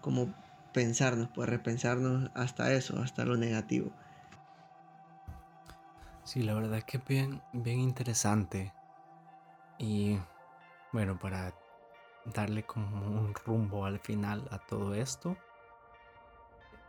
[0.01, 0.33] como
[0.73, 3.93] pensarnos, pues repensarnos hasta eso, hasta lo negativo.
[6.23, 8.76] Sí, la verdad es que bien, bien interesante.
[9.77, 10.19] Y
[10.91, 11.53] bueno, para
[12.25, 15.37] darle como un rumbo al final a todo esto,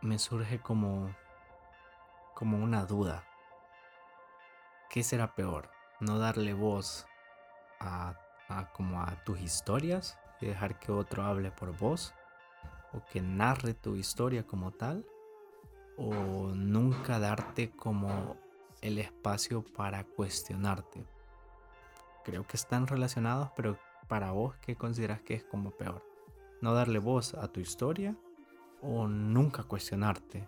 [0.01, 1.15] me surge como,
[2.33, 3.25] como una duda.
[4.89, 5.69] ¿Qué será peor?
[5.99, 7.05] ¿No darle voz
[7.79, 8.15] a,
[8.73, 12.15] como a tus historias y dejar que otro hable por vos?
[12.93, 15.05] ¿O que narre tu historia como tal?
[15.97, 16.13] ¿O
[16.55, 18.37] nunca darte como
[18.81, 21.05] el espacio para cuestionarte?
[22.23, 26.03] Creo que están relacionados, pero para vos, ¿qué consideras que es como peor?
[26.61, 28.15] ¿No darle voz a tu historia
[28.81, 30.47] o nunca cuestionarte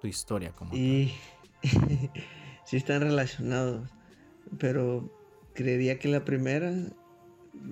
[0.00, 1.12] tu historia como y...
[2.64, 3.90] sí están relacionados,
[4.58, 5.10] pero
[5.54, 6.72] creería que la primera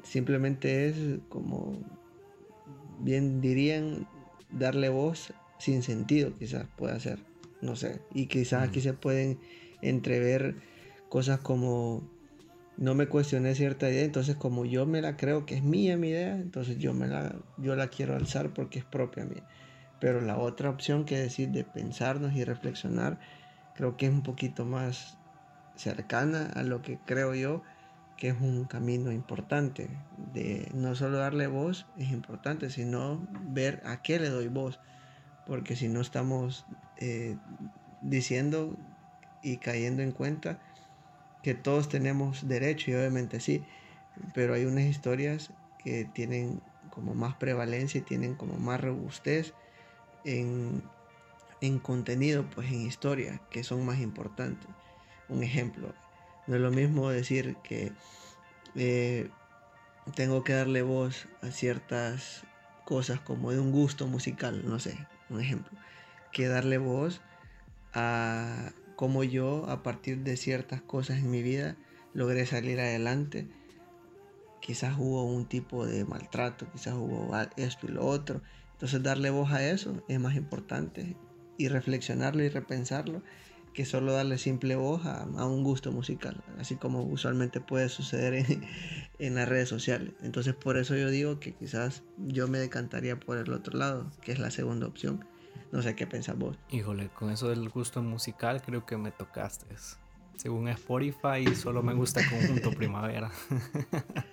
[0.02, 1.78] simplemente es como
[3.00, 4.08] bien dirían
[4.50, 7.20] darle voz sin sentido quizás pueda ser
[7.64, 8.00] no sé.
[8.12, 9.40] Y quizás aquí se pueden
[9.80, 10.56] entrever
[11.08, 12.02] cosas como
[12.76, 16.08] no me cuestioné cierta idea, entonces como yo me la creo que es mía mi
[16.08, 19.42] idea, entonces yo me la yo la quiero alzar porque es propia mía.
[20.00, 23.18] Pero la otra opción que decir de pensarnos y reflexionar,
[23.74, 25.16] creo que es un poquito más
[25.76, 27.62] cercana a lo que creo yo
[28.16, 34.02] que es un camino importante de no solo darle voz es importante sino ver a
[34.02, 34.78] qué le doy voz
[35.44, 36.64] porque si no estamos
[36.96, 37.38] eh,
[38.00, 38.78] diciendo
[39.42, 40.60] y cayendo en cuenta
[41.44, 43.66] que todos tenemos derecho y obviamente sí,
[44.32, 49.52] pero hay unas historias que tienen como más prevalencia y tienen como más robustez
[50.24, 50.82] en,
[51.82, 54.70] contenido, pues en historia, que son más importantes.
[55.28, 55.94] Un ejemplo,
[56.46, 57.92] no es lo mismo decir que
[58.74, 59.30] eh,
[60.14, 62.46] tengo que darle voz a ciertas
[62.84, 65.76] cosas como de un gusto musical, no sé, un ejemplo,
[66.30, 67.20] que darle voz
[67.92, 71.76] a como yo a partir de ciertas cosas en mi vida
[72.12, 73.48] logré salir adelante.
[74.60, 78.42] Quizás hubo un tipo de maltrato, quizás hubo esto y lo otro.
[78.72, 81.16] Entonces darle voz a eso es más importante
[81.58, 83.22] y reflexionarlo y repensarlo
[83.74, 88.64] que solo darle simple voz a, un gusto musical, así como usualmente puede suceder en,
[89.18, 90.14] en, las redes sociales.
[90.22, 94.30] Entonces por eso yo digo que quizás yo me decantaría por el otro lado, que
[94.30, 95.24] es la segunda opción
[95.74, 96.56] no sé qué pensás vos.
[96.70, 99.66] Híjole, con eso del gusto musical creo que me tocaste.
[100.36, 103.30] Según Spotify solo me gusta Conjunto Primavera.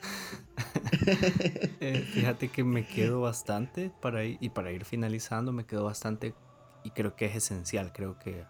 [1.80, 6.36] Eh, fíjate que me quedo bastante para ir, y para ir finalizando me quedo bastante
[6.84, 8.46] y creo que es esencial, creo que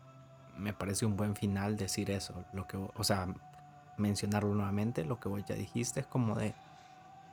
[0.58, 3.34] me parece un buen final decir eso, lo que, o sea,
[3.98, 6.54] mencionarlo nuevamente, lo que vos ya dijiste es como de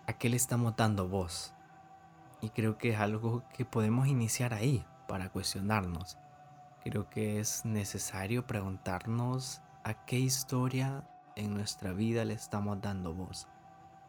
[0.07, 1.53] a qué le estamos dando voz.
[2.41, 6.19] Y creo que es algo que podemos iniciar ahí, para cuestionarnos.
[6.85, 11.03] Creo que es necesario preguntarnos a qué historia
[11.35, 13.49] en nuestra vida le estamos dando voz.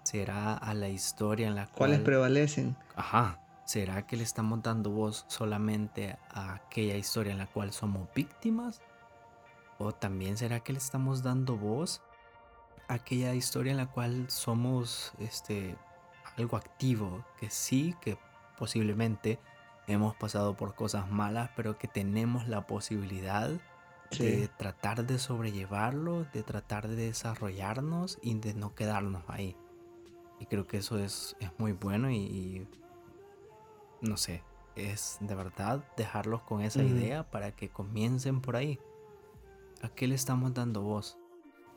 [0.03, 1.77] ¿Será a la historia en la cual...
[1.77, 2.77] ¿Cuáles prevalecen?
[2.95, 3.39] Ajá.
[3.65, 8.81] ¿Será que le estamos dando voz solamente a aquella historia en la cual somos víctimas?
[9.77, 12.01] ¿O también será que le estamos dando voz
[12.87, 15.75] a aquella historia en la cual somos este,
[16.37, 17.23] algo activo?
[17.39, 18.17] Que sí, que
[18.57, 19.39] posiblemente
[19.93, 23.49] hemos pasado por cosas malas, pero que tenemos la posibilidad
[24.17, 29.55] de tratar de sobrellevarlo, de tratar de desarrollarnos y de no quedarnos ahí.
[30.39, 32.67] Y creo que eso es, es muy bueno y,
[34.01, 34.43] no sé,
[34.75, 38.79] es de verdad dejarlos con esa idea para que comiencen por ahí.
[39.81, 41.17] ¿A qué le estamos dando voz?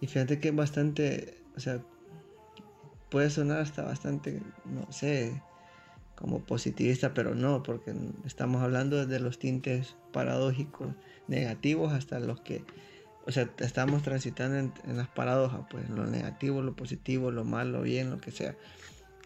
[0.01, 1.81] Y fíjate que es bastante, o sea,
[3.11, 5.41] puede sonar hasta bastante, no sé,
[6.17, 7.95] como positivista, pero no, porque
[8.25, 10.95] estamos hablando de los tintes paradójicos
[11.29, 12.65] negativos hasta los que,
[13.27, 18.11] o sea, estamos transitando en, las paradojas, pues lo negativo, lo positivo, lo malo, bien,
[18.11, 18.55] lo que sea.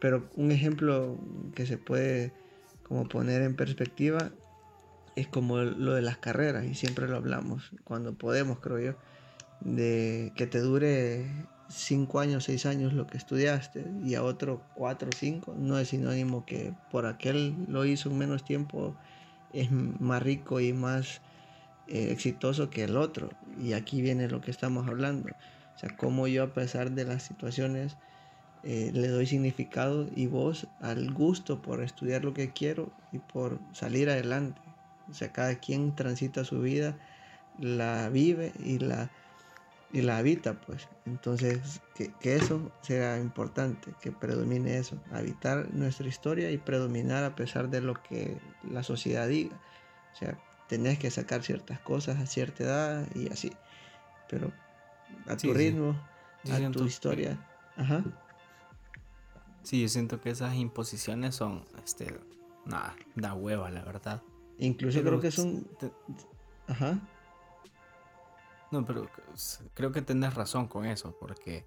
[0.01, 1.19] Pero un ejemplo
[1.55, 2.33] que se puede
[2.83, 4.31] como poner en perspectiva
[5.17, 8.95] es como lo de las carreras, y siempre lo hablamos, cuando podemos, creo yo,
[9.61, 11.27] de que te dure
[11.69, 16.45] cinco años, seis años lo que estudiaste y a otro cuatro cinco, no es sinónimo
[16.45, 18.97] que por aquel lo hizo en menos tiempo
[19.53, 21.21] es más rico y más
[21.89, 23.31] eh, exitoso que el otro.
[23.61, 25.31] Y aquí viene lo que estamos hablando.
[25.75, 27.97] O sea, cómo yo a pesar de las situaciones
[28.63, 33.61] eh, le doy significado y voz al gusto por estudiar lo que quiero y por
[33.73, 34.61] salir adelante.
[35.09, 36.97] O sea, cada quien transita su vida,
[37.59, 39.11] la vive y la,
[39.93, 40.89] y la habita, pues.
[41.05, 47.71] Entonces, que, eso sea importante, que predomine eso, habitar nuestra historia y predominar a pesar
[47.71, 49.57] de lo que la sociedad diga.
[50.13, 53.53] O sea, tenés que sacar ciertas cosas a cierta edad y así.
[54.29, 54.53] Pero
[55.27, 55.97] a tu ritmo,
[56.51, 57.39] a tu historia.
[57.77, 58.03] Ajá.
[59.63, 62.19] Sí, yo siento que esas imposiciones son, este,
[62.65, 64.23] nada, da hueva, la verdad.
[64.59, 65.67] Incluso creo que son...
[66.69, 67.01] Ajá.
[68.71, 69.09] No, pero
[69.75, 71.65] creo que tenés razón con eso, porque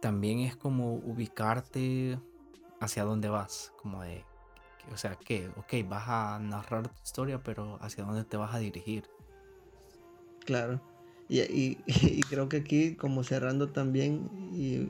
[0.00, 2.18] también es como ubicarte
[2.80, 4.24] hacia dónde vas, como de,
[4.92, 8.58] o sea, que, ok, vas a narrar tu historia, pero hacia dónde te vas a
[8.58, 9.04] dirigir.
[10.44, 10.80] Claro,
[11.28, 14.88] y, y creo que aquí, como cerrando también, y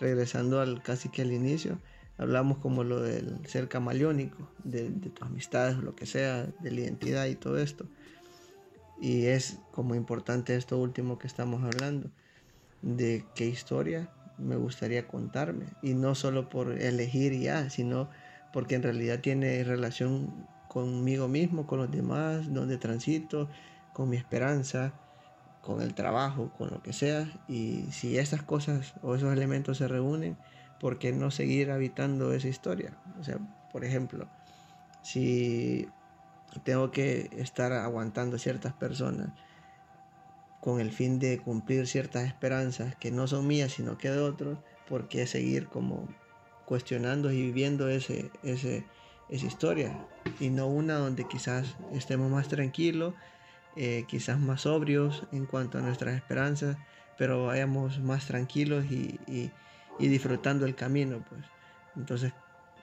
[0.00, 1.78] regresando al casi que al inicio,
[2.18, 7.26] hablamos como lo del ser camaleónico, de, tus amistades lo que sea, de la identidad
[7.26, 7.86] y todo esto.
[9.00, 12.10] Y es como importante esto último que estamos hablando,
[12.82, 15.66] de qué historia me gustaría contarme.
[15.82, 18.08] Y no solo por elegir ya, sino
[18.52, 23.48] porque en realidad tiene relación conmigo mismo, con los demás, donde transito,
[23.92, 24.92] con mi esperanza,
[25.60, 27.28] con el trabajo, con lo que sea.
[27.48, 30.36] Y si esas cosas o esos elementos se reúnen,
[30.80, 32.96] ¿por qué no seguir habitando esa historia?
[33.18, 33.38] O sea,
[33.72, 34.26] por ejemplo,
[35.02, 35.88] si
[36.60, 39.30] tengo que estar aguantando ciertas personas
[40.60, 44.58] con el fin de cumplir ciertas esperanzas que no son mías, sino que de otros,
[44.88, 46.08] ¿por qué seguir como
[46.64, 48.84] cuestionando y viviendo ese, ese,
[49.28, 49.92] esa historia?
[50.40, 53.14] Y no una donde quizás estemos más tranquilos
[53.78, 56.78] eh, quizás más sobrios en cuanto a nuestras esperanzas,
[57.18, 59.52] pero vayamos más tranquilos y,
[59.98, 61.44] disfrutando el camino, pues.
[61.94, 62.32] Entonces,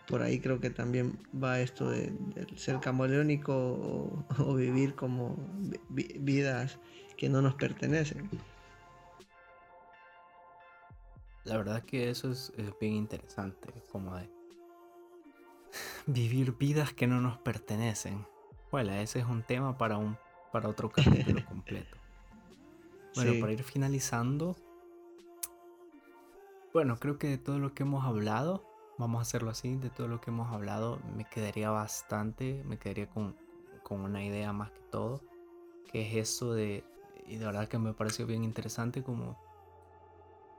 [0.07, 2.13] por ahí creo que también va esto de,
[2.55, 5.37] ser camaleónico o, vivir como
[5.89, 6.79] vidas
[7.17, 8.29] que no nos pertenecen.
[11.45, 14.29] La verdad que eso es, bien interesante, como de
[16.07, 18.25] vivir vidas que no nos pertenecen.
[18.71, 20.17] Bueno, ese es un tema para un
[20.51, 21.97] para otro capítulo completo.
[23.15, 24.55] Bueno, para ir finalizando,
[26.73, 28.63] bueno, creo que de todo lo que hemos hablado,
[28.97, 33.09] vamos a hacerlo así, de todo lo que hemos hablado, me quedaría bastante, me quedaría
[33.09, 33.35] con,
[33.83, 35.21] con una idea más que todo,
[35.91, 36.83] que es eso de,
[37.27, 39.37] y de verdad que me pareció bien interesante, como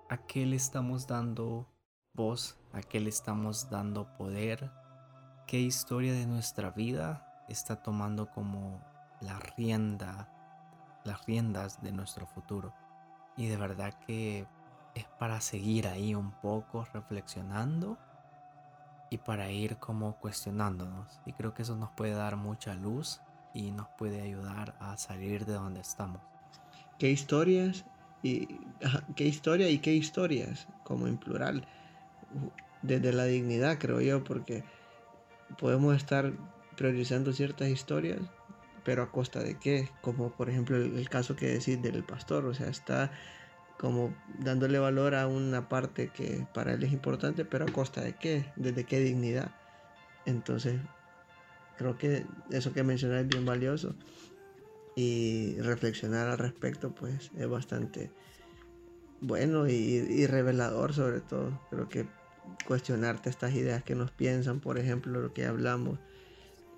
[0.08, 1.66] a qué le estamos dando
[2.12, 4.70] voz, a qué le estamos dando poder,
[5.46, 8.80] qué historia de nuestra vida está tomando como
[9.20, 10.28] la rienda,
[11.04, 12.72] las riendas de nuestro futuro.
[13.36, 14.46] Y de verdad que
[14.94, 17.98] es para seguir ahí un poco reflexionando
[19.14, 21.20] y para ir como cuestionándonos.
[21.24, 23.20] Y creo que eso nos puede dar mucha luz
[23.52, 26.20] y nos puede ayudar a salir de donde estamos.
[26.98, 27.84] ¿Qué historias
[28.24, 28.58] y
[29.14, 31.64] qué historia y qué historias como en plural?
[32.82, 34.64] Desde la dignidad, creo yo, porque
[35.58, 36.32] podemos estar
[36.76, 38.20] priorizando ciertas historias
[38.82, 42.52] pero a costa de qué, como por ejemplo el, caso que decís del pastor, o
[42.52, 43.12] sea, está
[43.78, 48.14] como dándole valor a una parte que para él es importante, pero a costa de
[48.14, 49.50] qué, desde qué dignidad.
[50.26, 50.80] Entonces,
[51.76, 53.94] creo que eso que mencionas es bien valioso
[54.96, 58.10] y reflexionar al respecto pues es bastante
[59.20, 61.60] bueno y, revelador sobre todo.
[61.70, 62.06] Creo que
[62.66, 65.98] cuestionarte estas ideas que nos piensan, por ejemplo, lo que hablamos,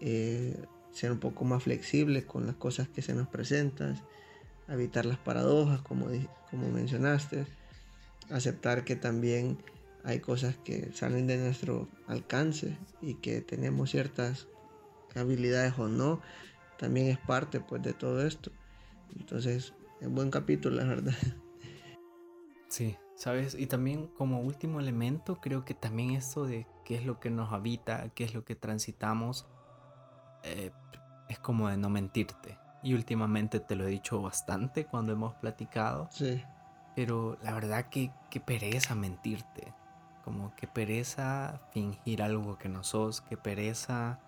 [0.01, 4.01] eh, ser un poco más flexibles con las cosas que se nos presentan,
[4.69, 6.07] evitar las paradojas, como,
[6.51, 7.47] como mencionaste,
[8.31, 9.59] aceptar que también
[10.05, 14.47] hay cosas que salen de nuestro alcance y que tenemos ciertas
[15.15, 16.21] habilidades o no,
[16.79, 18.51] también es parte pues de todo esto.
[19.19, 21.15] Entonces, es buen capítulo, la verdad.
[22.69, 27.21] Sí, sabes, y también como último elemento, creo que también esto de qué es lo
[27.21, 29.47] que nos habita, qué es lo que transitamos,
[30.43, 30.73] eh,
[31.29, 32.59] es como de no mentirte.
[32.87, 36.07] Y últimamente te lo he dicho bastante cuando hemos platicado.
[36.13, 36.45] Sí.
[36.95, 39.75] Pero la verdad que, que pereza mentirte.
[40.25, 44.21] Como que pereza fingir algo que no sos, que pereza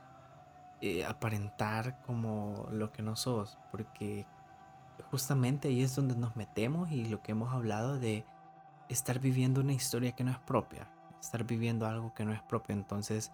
[0.81, 3.61] eh, aparentar como lo que no sos.
[3.71, 4.27] Porque
[5.13, 8.27] justamente ahí es donde nos metemos y lo que hemos hablado de
[8.89, 10.91] estar viviendo una historia que no es propia.
[11.21, 12.75] Estar viviendo algo que no es propio.
[12.75, 13.31] Entonces,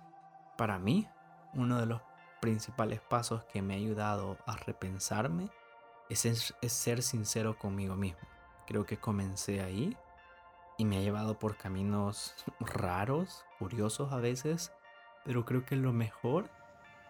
[0.58, 1.08] para mí,
[1.54, 2.02] uno de los
[2.44, 5.48] principales pasos que me ha ayudado a repensarme
[6.10, 8.20] es, ser sincero conmigo mismo.
[8.66, 9.96] Creo que comencé ahí
[10.76, 14.72] y me ha llevado por caminos raros, curiosos a veces,
[15.24, 16.50] pero creo que lo mejor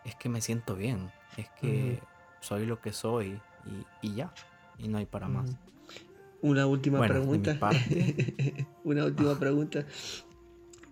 [0.05, 2.01] es que me siento bien, es que
[2.39, 3.41] soy lo que soy
[4.03, 4.33] y, ya,
[4.79, 5.51] y no hay para más.
[6.43, 7.59] Una última pregunta.
[8.85, 9.85] Una última pregunta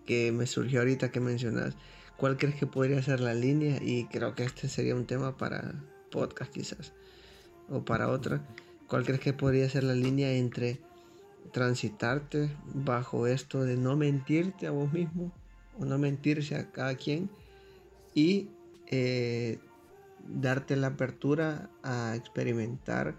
[0.04, 1.76] que me surgió ahorita que mencionas.
[2.16, 3.78] ¿Cuál crees que podría ser la línea?
[3.82, 5.74] Y creo que este sería un tema para
[6.10, 6.92] podcast quizás.
[7.68, 8.46] O para otra.
[8.86, 10.78] ¿Cuál crees que podría ser la línea entre
[11.52, 15.32] transitarte bajo esto de no mentirte a vos mismo?
[15.78, 17.30] O no mentirse a cada quien.
[18.14, 18.50] Y
[18.86, 19.58] eh,
[20.28, 23.16] darte la apertura a experimentar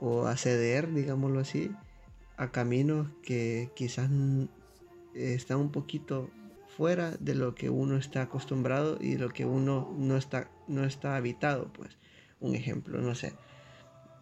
[0.00, 1.70] o a digámoslo así,
[2.36, 4.10] a caminos que quizás
[5.14, 6.30] están un poquito
[6.76, 11.16] fuera de lo que uno está acostumbrado y lo que uno no está, no está
[11.16, 11.96] habitado, pues.
[12.38, 13.32] Un ejemplo, no sé.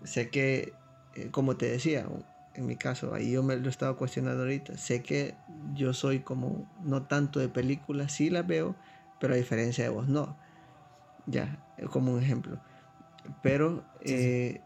[0.05, 0.74] Sé que,
[1.14, 2.07] eh, como te decía,
[2.55, 5.34] en mi caso, ahí yo me lo he estado cuestionando ahorita, sé que
[5.74, 8.76] yo soy como, no tanto de películas, sí las veo,
[9.18, 10.36] pero a diferencia de vos no.
[11.26, 11.59] Ya,
[11.90, 12.61] como un ejemplo.
[13.42, 14.61] Pero, eh,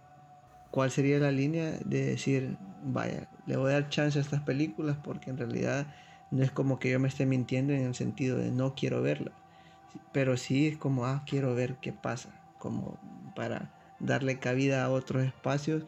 [0.70, 4.99] ¿cuál sería la línea de decir, vaya, le voy a dar chance a estas películas
[5.03, 5.86] porque en realidad
[6.31, 9.33] no es como que yo me esté mintiendo en el sentido de no quiero verla,
[10.12, 12.99] pero sí es como, ah, quiero ver qué pasa, como
[13.35, 13.70] para
[14.01, 15.85] darle cabida a otros espacios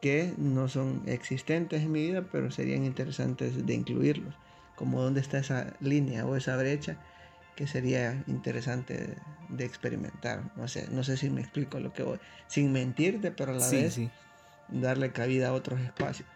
[0.00, 4.34] que no son existentes en mi vida, pero serían interesantes de incluirlos,
[4.74, 6.96] como dónde está esa línea o esa brecha
[7.54, 9.16] que sería interesante
[9.48, 10.44] de, experimentar.
[10.56, 13.68] No sé, no sé si me explico lo que voy, sin mentirte, pero a la
[13.68, 13.98] vez
[14.68, 16.28] darle cabida a otros espacios.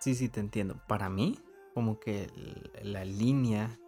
[0.00, 0.76] Sí, sí, te entiendo.
[0.86, 1.38] Para mí,
[1.74, 2.30] como que
[2.82, 3.78] la línea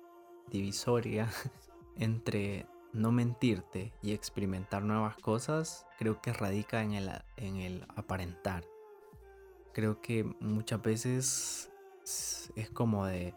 [0.50, 1.28] divisoria
[1.96, 8.64] entre no mentirte y experimentar nuevas cosas, creo que radica en el, en el aparentar.
[9.72, 11.70] Creo que muchas veces
[12.54, 13.34] es como de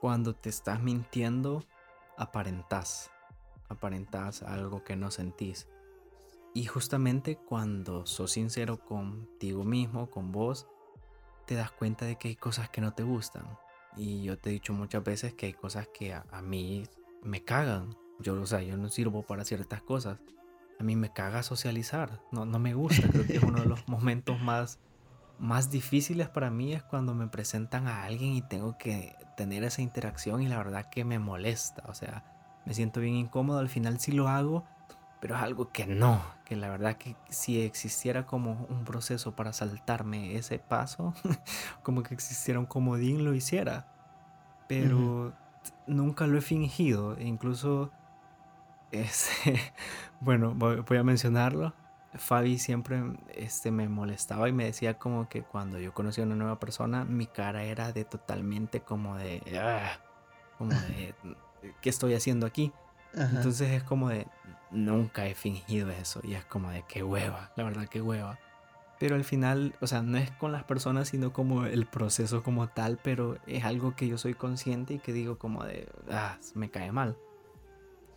[0.00, 1.64] cuando te estás mintiendo,
[2.16, 3.10] aparentas.
[3.68, 5.68] Aparentas algo que no sentís.
[6.52, 10.68] Y justamente cuando sos sincero contigo mismo, con vos,
[11.44, 13.44] te das cuenta de que hay cosas que no te gustan.
[13.96, 16.84] Y yo te he dicho muchas veces que hay cosas que a, mí
[17.22, 17.96] me cagan.
[18.18, 20.18] Yo, o sea, yo no sirvo para ciertas cosas.
[20.78, 22.20] A mí me caga socializar.
[22.32, 23.08] No, no me gusta.
[23.08, 24.80] Creo que es uno de los momentos más,
[25.38, 29.82] más difíciles para mí es cuando me presentan a alguien y tengo que tener esa
[29.82, 31.84] interacción y la verdad que me molesta.
[31.86, 32.24] O sea,
[32.66, 33.58] me siento bien incómodo.
[33.58, 34.64] Al final sí lo hago,
[35.24, 39.54] pero es algo que no, que la verdad que si existiera como un proceso para
[39.54, 41.14] saltarme ese paso,
[41.82, 43.86] como que existiera un comodín, lo hiciera.
[44.68, 45.32] Pero
[45.86, 47.90] nunca lo he fingido, e incluso,
[48.90, 49.58] este,
[50.20, 51.72] bueno, voy, a mencionarlo.
[52.12, 53.02] Fabi siempre
[53.32, 57.06] este, me molestaba y me decía como que cuando yo conocí a una nueva persona,
[57.06, 59.98] mi cara era de totalmente como de, ah",
[60.58, 61.14] como de,
[61.80, 62.74] ¿qué estoy haciendo aquí?
[63.16, 64.26] Entonces es como de,
[64.70, 68.38] nunca he fingido eso y es como de qué hueva, la verdad qué hueva.
[68.98, 72.68] Pero al final, o sea, no es con las personas, sino como el proceso como
[72.68, 76.70] tal, pero es algo que yo soy consciente y que digo como de, ah, me
[76.70, 77.16] cae mal.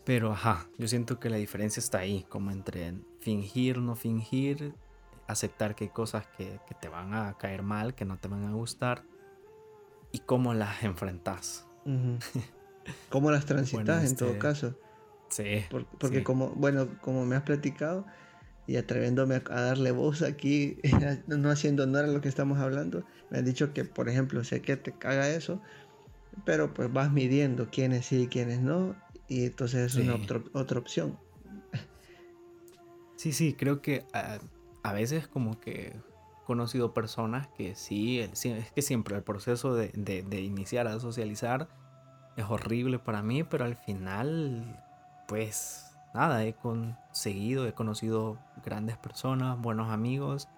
[0.06, 4.74] Pero ajá, yo siento que la diferencia está ahí, como entre fingir, no fingir,
[5.28, 8.54] aceptar que hay cosas que, te van a caer mal, que no te van a
[8.54, 9.04] gustar,
[10.12, 11.68] y cómo las enfrentas.
[13.10, 14.76] ¿Cómo las transitas en todo este, caso?
[15.30, 15.66] Sí.
[16.00, 18.06] porque como, bueno, como me has platicado
[18.66, 20.78] y atreviéndome a, darle voz aquí,
[21.28, 24.62] no haciendo honor a lo que estamos hablando, me han dicho que, por ejemplo, sé
[24.62, 25.62] que te caga eso,
[26.46, 28.96] pero pues vas midiendo quiénes sí y quiénes no,
[29.28, 30.16] y entonces es una
[30.54, 31.18] otra opción.
[33.16, 34.38] Sí, sí, creo que a,
[34.84, 35.96] a, veces como que
[36.48, 41.68] conocido personas que sí, es que siempre el proceso de, de, iniciar a socializar
[42.38, 44.80] es horrible para mí, pero al final,
[45.28, 50.50] pues nada, he conseguido, he conocido grandes personas, buenos amigos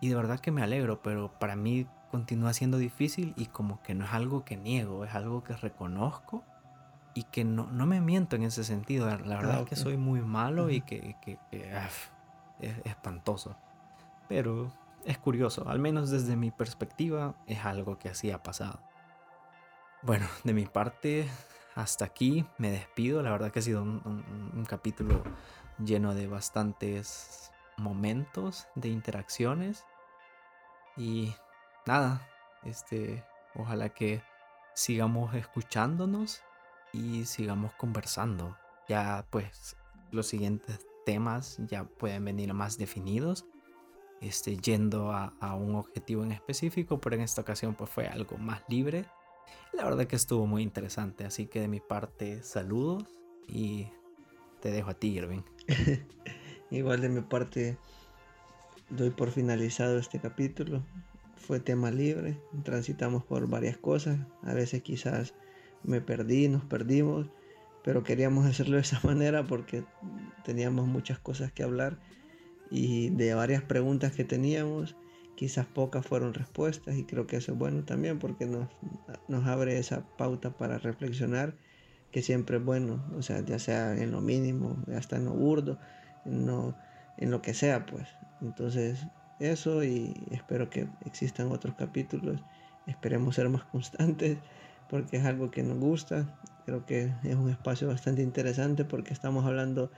[0.00, 3.94] y de verdad que me alegro, pero para mí continúa siendo difícil y como que
[3.94, 6.44] no es algo que niego, es algo que reconozco
[7.14, 9.06] y que no, no me miento en ese sentido.
[9.06, 11.38] La verdad es que soy muy malo y que, que,
[12.60, 13.56] es espantoso.
[14.28, 14.70] Pero
[15.04, 18.80] es curioso, al menos desde mi perspectiva es algo que así ha pasado.
[20.02, 21.26] Bueno, de mi parte,
[21.74, 23.22] hasta aquí me despido.
[23.22, 25.22] La verdad que ha sido un, capítulo
[25.78, 29.84] lleno de bastantes momentos de interacciones.
[30.96, 31.34] Y
[31.86, 32.26] nada,
[32.64, 34.22] este, ojalá que
[34.74, 36.42] sigamos escuchándonos
[36.92, 38.56] y sigamos conversando.
[38.88, 39.76] Ya pues
[40.12, 43.46] los siguientes temas ya pueden venir más definidos,
[44.20, 48.38] este, yendo a, a, un objetivo en específico, pero en esta ocasión pues fue algo
[48.38, 49.06] más libre.
[49.72, 53.04] La verdad que estuvo muy interesante, así que de mi parte saludos
[53.48, 53.88] y
[54.60, 55.42] te dejo a ti, Irving.
[56.70, 57.76] Igual de mi parte
[58.90, 60.84] doy por finalizado este capítulo.
[61.36, 65.34] Fue tema libre, transitamos por varias cosas, a veces quizás
[65.82, 67.26] me perdí, nos perdimos,
[67.82, 69.84] pero queríamos hacerlo de esa manera porque
[70.44, 71.98] teníamos muchas cosas que hablar
[72.70, 74.96] y de varias preguntas que teníamos,
[75.34, 78.68] quizás pocas fueron respuestas y creo que eso es bueno también porque nos,
[79.28, 81.54] nos abre esa pauta para reflexionar
[82.10, 85.80] que siempre es bueno, o sea, ya sea en lo mínimo, hasta en lo burdo,
[86.24, 86.76] en lo,
[87.16, 88.06] en lo que sea, pues.
[88.40, 89.08] Entonces,
[89.40, 92.44] eso y espero que existan otros capítulos,
[92.86, 94.38] esperemos ser más constantes
[94.88, 96.28] porque es algo que nos gusta.
[96.64, 99.90] Creo que es un espacio bastante interesante porque estamos hablando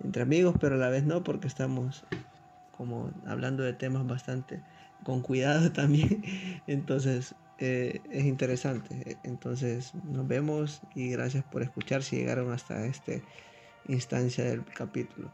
[0.00, 2.06] entre amigos, pero a la vez no, porque estamos
[2.70, 4.62] como hablando de temas bastante
[5.04, 6.22] con cuidado también.
[6.66, 9.18] Entonces eh, es interesante.
[9.22, 13.12] Entonces nos vemos y gracias por escuchar si llegaron hasta esta
[13.86, 15.32] instancia del capítulo.